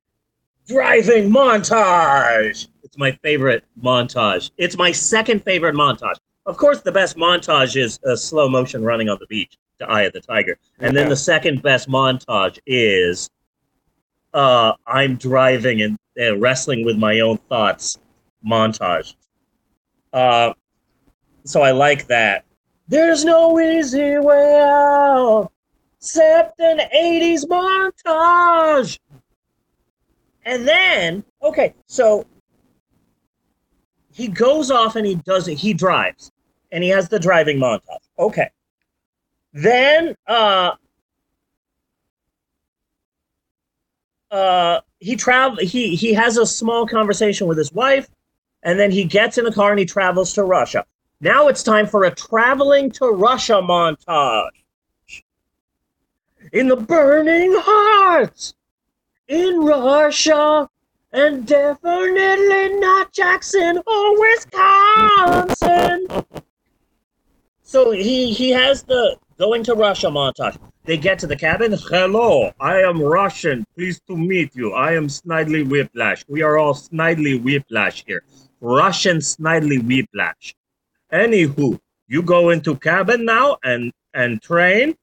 Driving 0.66 1.30
montage. 1.30 2.68
It's 2.82 2.98
my 2.98 3.12
favorite 3.22 3.64
montage. 3.80 4.50
It's 4.56 4.76
my 4.76 4.90
second 4.90 5.44
favorite 5.44 5.74
montage. 5.74 6.16
Of 6.46 6.56
course, 6.56 6.80
the 6.80 6.90
best 6.90 7.16
montage 7.16 7.76
is 7.76 8.00
uh, 8.04 8.16
slow 8.16 8.48
motion 8.48 8.82
running 8.82 9.08
on 9.08 9.18
the 9.20 9.26
beach 9.26 9.56
to 9.78 9.88
Eye 9.88 10.02
of 10.02 10.12
the 10.12 10.20
Tiger, 10.20 10.58
and 10.80 10.96
then 10.96 11.08
the 11.08 11.16
second 11.16 11.62
best 11.62 11.88
montage 11.88 12.58
is 12.66 13.30
uh, 14.34 14.72
I'm 14.86 15.16
driving 15.16 15.82
and 15.82 15.98
uh, 16.20 16.36
wrestling 16.38 16.84
with 16.84 16.96
my 16.96 17.20
own 17.20 17.38
thoughts 17.48 17.98
montage. 18.46 19.14
Uh, 20.12 20.52
so 21.44 21.62
I 21.62 21.70
like 21.70 22.06
that. 22.08 22.44
There's 22.88 23.24
no 23.24 23.60
easy 23.60 24.18
way 24.18 24.60
out 24.60 25.50
except 26.00 26.58
an 26.60 26.78
80s 26.78 27.44
montage. 27.44 28.98
And 30.46 30.66
then, 30.66 31.22
okay, 31.42 31.74
so 31.86 32.26
he 34.12 34.28
goes 34.28 34.70
off 34.70 34.96
and 34.96 35.06
he 35.06 35.16
does 35.16 35.46
it. 35.46 35.58
He 35.58 35.74
drives 35.74 36.32
and 36.72 36.82
he 36.82 36.90
has 36.90 37.08
the 37.08 37.18
driving 37.18 37.58
montage. 37.58 37.98
Okay. 38.18 38.48
Then, 39.52 40.14
uh, 40.26 40.72
uh, 44.30 44.80
he 45.00 45.16
travel. 45.16 45.58
He 45.58 45.96
he 45.96 46.14
has 46.14 46.36
a 46.36 46.46
small 46.46 46.86
conversation 46.86 47.48
with 47.48 47.58
his 47.58 47.72
wife, 47.72 48.08
and 48.62 48.78
then 48.78 48.92
he 48.92 49.02
gets 49.02 49.38
in 49.38 49.46
a 49.46 49.52
car 49.52 49.70
and 49.70 49.78
he 49.80 49.86
travels 49.86 50.32
to 50.34 50.44
Russia. 50.44 50.86
Now 51.20 51.48
it's 51.48 51.64
time 51.64 51.88
for 51.88 52.04
a 52.04 52.14
traveling 52.14 52.92
to 52.92 53.06
Russia 53.06 53.54
montage. 53.54 54.59
In 56.52 56.66
the 56.68 56.76
burning 56.76 57.52
heart, 57.56 58.54
in 59.28 59.60
Russia, 59.60 60.68
and 61.12 61.46
definitely 61.46 62.80
not 62.80 63.12
Jackson 63.12 63.78
or 63.86 64.20
Wisconsin. 64.20 66.06
so 67.62 67.92
he 67.92 68.32
he 68.32 68.50
has 68.50 68.82
the 68.82 69.16
going 69.38 69.62
to 69.64 69.74
Russia 69.74 70.08
montage. 70.08 70.58
They 70.84 70.96
get 70.96 71.18
to 71.20 71.26
the 71.28 71.36
cabin. 71.36 71.72
Hello, 71.88 72.52
I 72.58 72.80
am 72.80 73.00
Russian. 73.00 73.64
Pleased 73.76 74.02
to 74.08 74.16
meet 74.16 74.54
you. 74.56 74.72
I 74.72 74.94
am 74.94 75.06
Snidely 75.06 75.68
Whiplash. 75.68 76.24
We 76.28 76.42
are 76.42 76.58
all 76.58 76.74
Snidely 76.74 77.40
Whiplash 77.40 78.04
here. 78.06 78.24
Russian 78.60 79.18
Snidely 79.18 79.78
Whiplash. 79.86 80.54
Anywho, 81.12 81.78
you 82.08 82.22
go 82.22 82.50
into 82.50 82.74
cabin 82.76 83.24
now 83.24 83.56
and 83.62 83.92
and 84.14 84.42
train. 84.42 84.96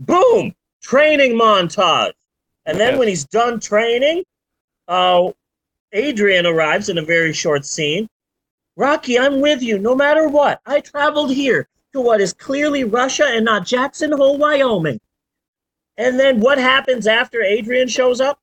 Boom! 0.00 0.54
Training 0.82 1.32
montage. 1.34 2.12
And 2.66 2.78
then 2.80 2.92
Yes. 2.92 2.98
when 2.98 3.08
he's 3.08 3.24
done 3.24 3.60
training, 3.60 4.24
uh, 4.88 5.30
Adrian 5.92 6.46
arrives 6.46 6.88
in 6.88 6.98
a 6.98 7.02
very 7.02 7.32
short 7.32 7.64
scene. 7.64 8.08
Rocky, 8.76 9.18
I'm 9.18 9.40
with 9.40 9.62
you 9.62 9.78
no 9.78 9.94
matter 9.94 10.28
what. 10.28 10.60
I 10.64 10.80
traveled 10.80 11.32
here 11.32 11.68
to 11.92 12.00
what 12.00 12.20
is 12.20 12.32
clearly 12.32 12.84
Russia 12.84 13.26
and 13.26 13.44
not 13.44 13.66
Jackson 13.66 14.12
Hole, 14.12 14.38
Wyoming. 14.38 15.00
And 15.96 16.18
then 16.18 16.40
what 16.40 16.58
happens 16.58 17.06
after 17.06 17.42
Adrian 17.42 17.88
shows 17.88 18.20
up? 18.20 18.38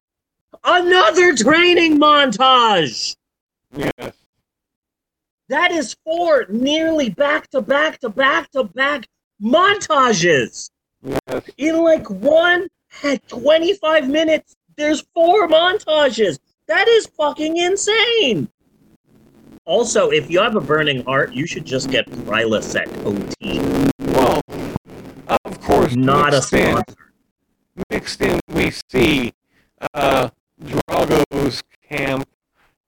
Another 0.64 1.36
training 1.36 1.97
montage. 1.97 3.16
Yes. 3.76 4.14
That 5.49 5.72
is 5.72 5.95
four 6.03 6.45
nearly 6.49 7.10
back 7.10 7.49
to 7.51 7.62
back 7.62 7.99
to 7.99 8.10
back 8.10 8.51
to 8.51 8.66
back 8.66 9.08
montages. 9.41 10.70
Yes. 11.04 11.43
In 11.58 11.78
like 11.84 12.10
one 12.10 12.68
at 13.04 13.28
25 13.28 14.10
minutes, 14.10 14.56
there's 14.76 15.02
four 15.14 15.48
montages. 15.48 16.39
That 16.68 16.88
is 16.88 17.08
fucking 17.18 17.58
insane. 17.58 18.50
Also, 19.66 20.10
if 20.12 20.30
you 20.30 20.39
have 20.39 20.56
a 20.56 20.62
burning 20.62 21.04
heart, 21.04 21.34
you 21.34 21.45
should 21.45 21.66
just 21.66 21.89
get 21.89 22.10
Prilosec 22.10 22.88
OT. 23.06 23.60
Well, 24.14 24.41
of 25.45 25.62
course, 25.62 25.95
Not 25.95 26.34
a 26.34 26.38
mixed 26.38 26.54
in, 26.54 26.72
sponsor. 26.72 26.95
mixed 27.89 28.22
in, 28.22 28.39
we 28.50 28.72
see 28.89 29.34
uh, 29.93 30.30
Drago's 30.64 31.62
camp 31.89 32.28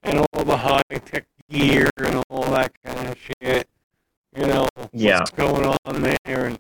and 0.04 0.26
all 0.34 0.44
the 0.46 0.56
high 0.58 0.82
tech 1.06 1.26
gear 1.50 1.90
and 1.98 2.24
all 2.30 2.44
that 2.46 2.72
kind 2.84 3.10
of 3.10 3.18
shit. 3.42 3.68
You 4.38 4.48
know, 4.48 4.68
Yeah. 4.94 5.20
what's 5.20 5.32
going 5.32 5.76
on 5.86 6.02
there? 6.02 6.46
And 6.46 6.60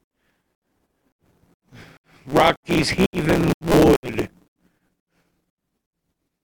Rocky's 2.29 2.89
heaving 2.89 3.51
wood. 3.61 4.29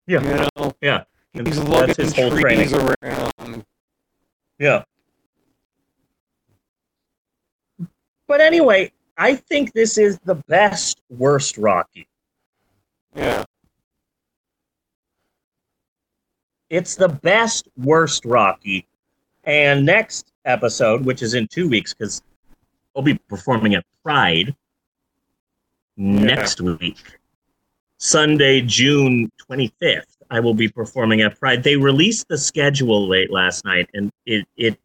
Yeah. 0.07 0.21
You 0.21 0.47
know? 0.57 0.73
Yeah. 0.81 1.03
And 1.33 1.47
He's 1.47 1.57
lugging 1.59 1.95
his 1.97 2.15
whole 2.15 2.29
trees 2.29 2.71
training. 2.71 2.95
around. 3.03 3.65
Yeah. 4.59 4.83
But 8.27 8.41
anyway, 8.41 8.91
I 9.17 9.35
think 9.35 9.73
this 9.73 9.97
is 9.97 10.19
the 10.23 10.35
best 10.35 11.01
worst 11.09 11.57
Rocky. 11.57 12.07
Yeah. 13.15 13.43
It's 16.69 16.95
the 16.95 17.09
best 17.09 17.67
worst 17.77 18.23
Rocky. 18.25 18.87
And 19.43 19.85
next 19.85 20.31
episode, 20.45 21.03
which 21.03 21.21
is 21.21 21.33
in 21.33 21.47
two 21.47 21.67
weeks, 21.67 21.93
because 21.93 22.21
I'll 22.95 23.01
be 23.01 23.19
performing 23.27 23.75
at 23.75 23.83
Pride 24.03 24.55
next 25.97 26.61
week. 26.61 26.97
Sunday, 27.97 28.61
June 28.61 29.31
25th, 29.49 30.17
I 30.31 30.39
will 30.39 30.53
be 30.53 30.67
performing 30.67 31.21
at 31.21 31.39
Pride. 31.39 31.63
They 31.63 31.75
released 31.75 32.27
the 32.27 32.37
schedule 32.37 33.07
late 33.07 33.31
last 33.31 33.63
night, 33.65 33.89
and 33.93 34.11
it 34.25 34.47
it 34.57 34.79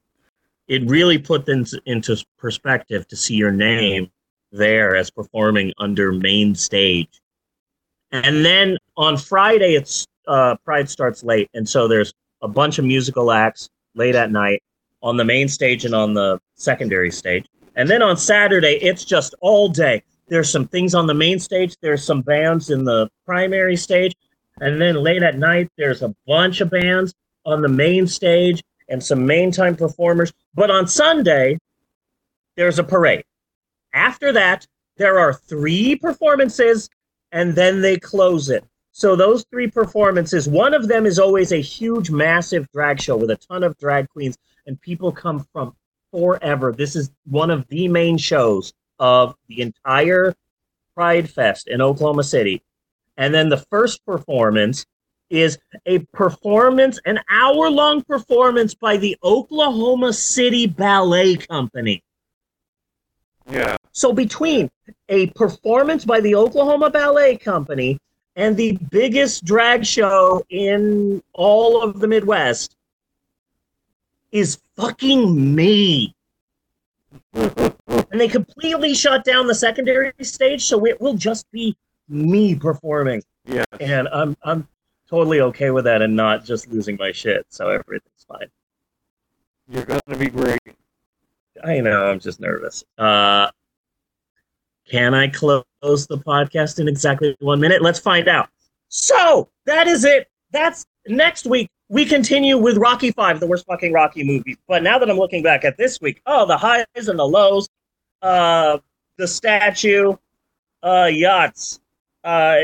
it 0.69 0.89
really 0.89 1.17
put 1.17 1.47
things 1.47 1.75
into 1.87 2.17
perspective 2.37 3.07
to 3.09 3.17
see 3.17 3.35
your 3.35 3.53
name 3.53 4.11
there 4.53 4.97
as 4.97 5.11
performing 5.11 5.73
under 5.79 6.13
main 6.13 6.55
stage. 6.55 7.21
And 8.13 8.45
then 8.45 8.77
on 8.97 9.17
Friday, 9.17 9.75
it's 9.75 10.07
uh, 10.27 10.57
Pride 10.65 10.91
starts 10.91 11.25
late, 11.25 11.49
and 11.55 11.69
so 11.69 11.89
there's 11.89 12.13
a 12.43 12.49
bunch 12.49 12.79
of 12.79 12.85
musical 12.85 13.33
acts 13.33 13.69
late 13.95 14.15
at 14.15 14.31
night 14.31 14.63
on 15.03 15.17
the 15.17 15.25
main 15.25 15.49
stage 15.49 15.85
and 15.85 15.95
on 15.95 16.15
the 16.15 16.39
secondary 16.55 17.11
stage. 17.11 17.47
And 17.77 17.89
then 17.89 18.03
on 18.03 18.17
Saturday, 18.17 18.79
it's 18.83 19.05
just 19.05 19.35
all 19.41 19.69
day. 19.69 20.03
There's 20.29 20.51
some 20.51 20.67
things 20.67 20.95
on 20.95 21.07
the 21.07 21.15
main 21.15 21.39
stage, 21.39 21.77
there's 21.81 22.03
some 22.03 22.23
bands 22.23 22.71
in 22.71 22.85
the 22.85 23.09
primary 23.25 23.77
stage, 23.77 24.15
and 24.61 24.81
then 24.81 24.97
late 24.97 25.23
at 25.23 25.39
night, 25.39 25.71
there's 25.77 26.03
a 26.03 26.15
bunch 26.27 26.61
of 26.61 26.71
bands 26.71 27.15
on 27.45 27.63
the 27.63 27.69
main 27.69 28.07
stage 28.07 28.63
and 28.89 29.03
some 29.03 29.25
main 29.25 29.53
time 29.53 29.77
performers. 29.77 30.33
But 30.55 30.71
on 30.71 30.89
Sunday, 30.89 31.59
there's 32.57 32.79
a 32.79 32.85
parade. 32.85 33.25
After 33.93 34.33
that, 34.33 34.67
there 34.97 35.19
are 35.19 35.33
three 35.33 35.95
performances, 35.95 36.89
and 37.31 37.55
then 37.55 37.81
they 37.81 37.99
close 37.99 38.51
it. 38.51 38.65
So 38.93 39.15
those 39.15 39.45
three 39.51 39.71
performances, 39.71 40.49
one 40.49 40.75
of 40.75 40.89
them 40.89 41.07
is 41.07 41.19
always 41.19 41.53
a 41.53 41.61
huge, 41.61 42.11
massive 42.11 42.67
drag 42.73 43.01
show 43.01 43.17
with 43.17 43.31
a 43.31 43.37
ton 43.37 43.63
of 43.63 43.77
drag 43.79 44.09
queens, 44.09 44.37
and 44.67 44.81
people 44.81 45.13
come 45.13 45.47
from 45.53 45.77
forever. 46.11 46.73
This 46.73 46.97
is 46.97 47.11
one 47.27 47.51
of 47.51 47.69
the 47.69 47.89
main 47.89 48.17
shows 48.17 48.73
of 48.99 49.35
the 49.49 49.63
entire 49.63 50.35
Pride 50.95 51.29
Fest 51.29 51.69
in 51.69 51.81
Oklahoma 51.81 52.25
City. 52.25 52.63
And 53.17 53.35
then 53.35 53.49
the 53.49 53.59
first 53.59 54.05
performance 54.05 54.87
is 55.29 55.59
a 55.87 55.99
performance, 56.13 56.99
an 57.05 57.21
hour 57.31 57.69
long 57.71 58.03
performance 58.03 58.75
by 58.75 58.97
the 58.97 59.17
Oklahoma 59.23 60.13
City 60.13 60.67
Ballet 60.67 61.37
Company. 61.37 62.03
Yeah. 63.51 63.77
So 63.93 64.13
between 64.13 64.71
a 65.09 65.29
performance 65.29 66.05
by 66.05 66.21
the 66.21 66.35
Oklahoma 66.35 66.91
Ballet 66.91 67.37
Company 67.37 67.99
and 68.35 68.57
the 68.57 68.79
biggest 68.91 69.45
drag 69.45 69.85
show 69.85 70.45
in 70.51 71.23
all 71.33 71.83
of 71.83 72.01
the 72.01 72.09
Midwest 72.09 72.77
is 74.33 74.59
fucking 74.77 75.55
me. 75.55 76.15
and 78.11 78.21
they 78.21 78.29
completely 78.29 78.95
shut 78.95 79.25
down 79.25 79.47
the 79.47 79.55
secondary 79.55 80.13
stage, 80.23 80.65
so 80.65 80.87
it 80.87 81.01
will 81.01 81.15
just 81.15 81.51
be 81.51 81.77
me 82.09 82.55
performing. 82.55 83.23
Yeah. 83.45 83.65
And 83.81 84.09
I'm 84.09 84.37
I'm 84.43 84.69
totally 85.09 85.41
okay 85.41 85.71
with 85.71 85.85
that 85.85 86.03
and 86.03 86.15
not 86.15 86.45
just 86.45 86.69
losing 86.69 86.97
my 86.97 87.13
shit, 87.13 87.47
so 87.49 87.69
everything's 87.69 88.25
fine. 88.27 88.49
You're 89.69 89.85
gonna 89.85 90.19
be 90.19 90.29
great. 90.29 90.61
I 91.65 91.81
know, 91.81 92.07
I'm 92.07 92.21
just 92.21 92.41
nervous. 92.41 92.85
Uh 92.99 93.51
can 94.89 95.15
I 95.15 95.29
close 95.29 95.65
the 95.83 96.19
podcast 96.19 96.79
in 96.79 96.87
exactly 96.87 97.37
one 97.41 97.61
minute? 97.61 97.83
Let's 97.83 97.99
find 97.99 98.29
out. 98.29 98.49
So 98.89 99.49
that 99.65 99.89
is 99.89 100.05
it. 100.05 100.29
That's 100.53 100.87
next 101.09 101.47
week. 101.47 101.69
We 101.89 102.05
continue 102.05 102.57
with 102.59 102.79
Rocky 102.79 103.11
Five, 103.13 103.41
the 103.41 103.47
worst 103.47 103.67
fucking 103.67 103.93
Rocky 103.93 104.25
movie. 104.25 104.57
But 104.69 104.83
now 104.83 104.99
that 104.99 105.09
I'm 105.11 105.19
looking 105.19 105.43
back 105.43 105.65
at 105.65 105.77
this 105.77 106.01
week, 106.01 106.21
oh, 106.27 106.47
the 106.47 106.57
highs 106.57 107.09
and 107.09 107.19
the 107.19 107.27
lows, 107.27 107.69
uh, 108.23 108.79
the 109.19 109.29
statue, 109.29 110.15
uh, 110.83 111.11
yachts. 111.13 111.81
Uh, 112.25 112.57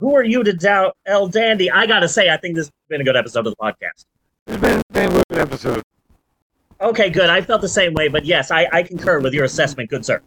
who 0.00 0.14
are 0.14 0.24
you 0.24 0.42
to 0.42 0.52
doubt 0.52 0.96
El 1.06 1.28
Dandy? 1.28 1.70
I 1.70 1.86
gotta 1.86 2.08
say, 2.08 2.30
I 2.30 2.36
think 2.36 2.56
this 2.56 2.66
has 2.66 2.72
been 2.88 3.00
a 3.00 3.04
good 3.04 3.16
episode 3.16 3.46
of 3.46 3.54
the 3.54 3.56
podcast. 3.56 4.06
It's 4.46 4.60
been, 4.60 4.82
been 4.92 5.12
a 5.12 5.22
good 5.30 5.38
episode. 5.38 5.82
Okay, 6.80 7.10
good. 7.10 7.30
I 7.30 7.40
felt 7.40 7.60
the 7.60 7.68
same 7.68 7.94
way, 7.94 8.08
but 8.08 8.24
yes, 8.24 8.50
I, 8.50 8.68
I 8.72 8.82
concur 8.82 9.20
with 9.20 9.32
your 9.32 9.44
assessment, 9.44 9.88
good 9.88 10.04
sir. 10.04 10.20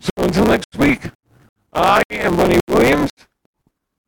So 0.00 0.10
until 0.18 0.46
next 0.46 0.76
week, 0.76 1.10
I 1.72 2.02
am 2.10 2.36
Bunny 2.36 2.60
Williams. 2.68 3.10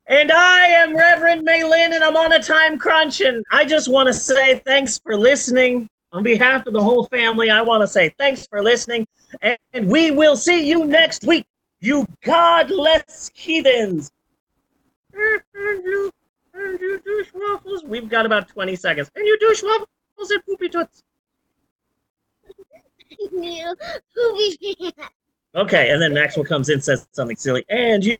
And 0.06 0.32
I 0.32 0.66
am 0.66 0.96
Reverend 0.96 1.46
Maylin, 1.46 1.94
and 1.94 2.02
I'm 2.02 2.16
on 2.16 2.32
a 2.32 2.42
time 2.42 2.78
crunch. 2.78 3.20
And 3.20 3.44
I 3.52 3.64
just 3.64 3.88
want 3.88 4.06
to 4.06 4.12
say 4.12 4.58
thanks 4.64 4.98
for 4.98 5.16
listening. 5.16 5.88
On 6.12 6.22
behalf 6.22 6.66
of 6.66 6.72
the 6.72 6.82
whole 6.82 7.04
family, 7.06 7.50
I 7.50 7.60
want 7.62 7.82
to 7.82 7.86
say 7.86 8.14
thanks 8.18 8.46
for 8.46 8.62
listening. 8.62 9.06
And 9.42 9.88
we 9.88 10.10
will 10.10 10.36
see 10.36 10.66
you 10.66 10.84
next 10.86 11.24
week, 11.24 11.46
you 11.80 12.06
godless 12.22 13.30
heathens. 13.34 14.10
And 15.12 15.84
you, 15.84 16.10
and 16.54 16.80
you 16.80 17.00
douche 17.04 17.28
waffles. 17.34 17.84
We've 17.84 18.08
got 18.08 18.24
about 18.24 18.48
20 18.48 18.74
seconds. 18.76 19.10
And 19.14 19.26
you 19.26 19.38
douche 19.38 19.62
waffles 19.62 20.30
and 20.30 20.44
poopy 20.46 20.68
toots. 20.70 21.02
Okay, 25.54 25.90
and 25.90 26.00
then 26.00 26.12
Maxwell 26.12 26.44
comes 26.44 26.68
in, 26.68 26.80
says 26.80 27.08
something 27.12 27.36
silly, 27.36 27.64
and 27.70 28.04
you 28.04 28.16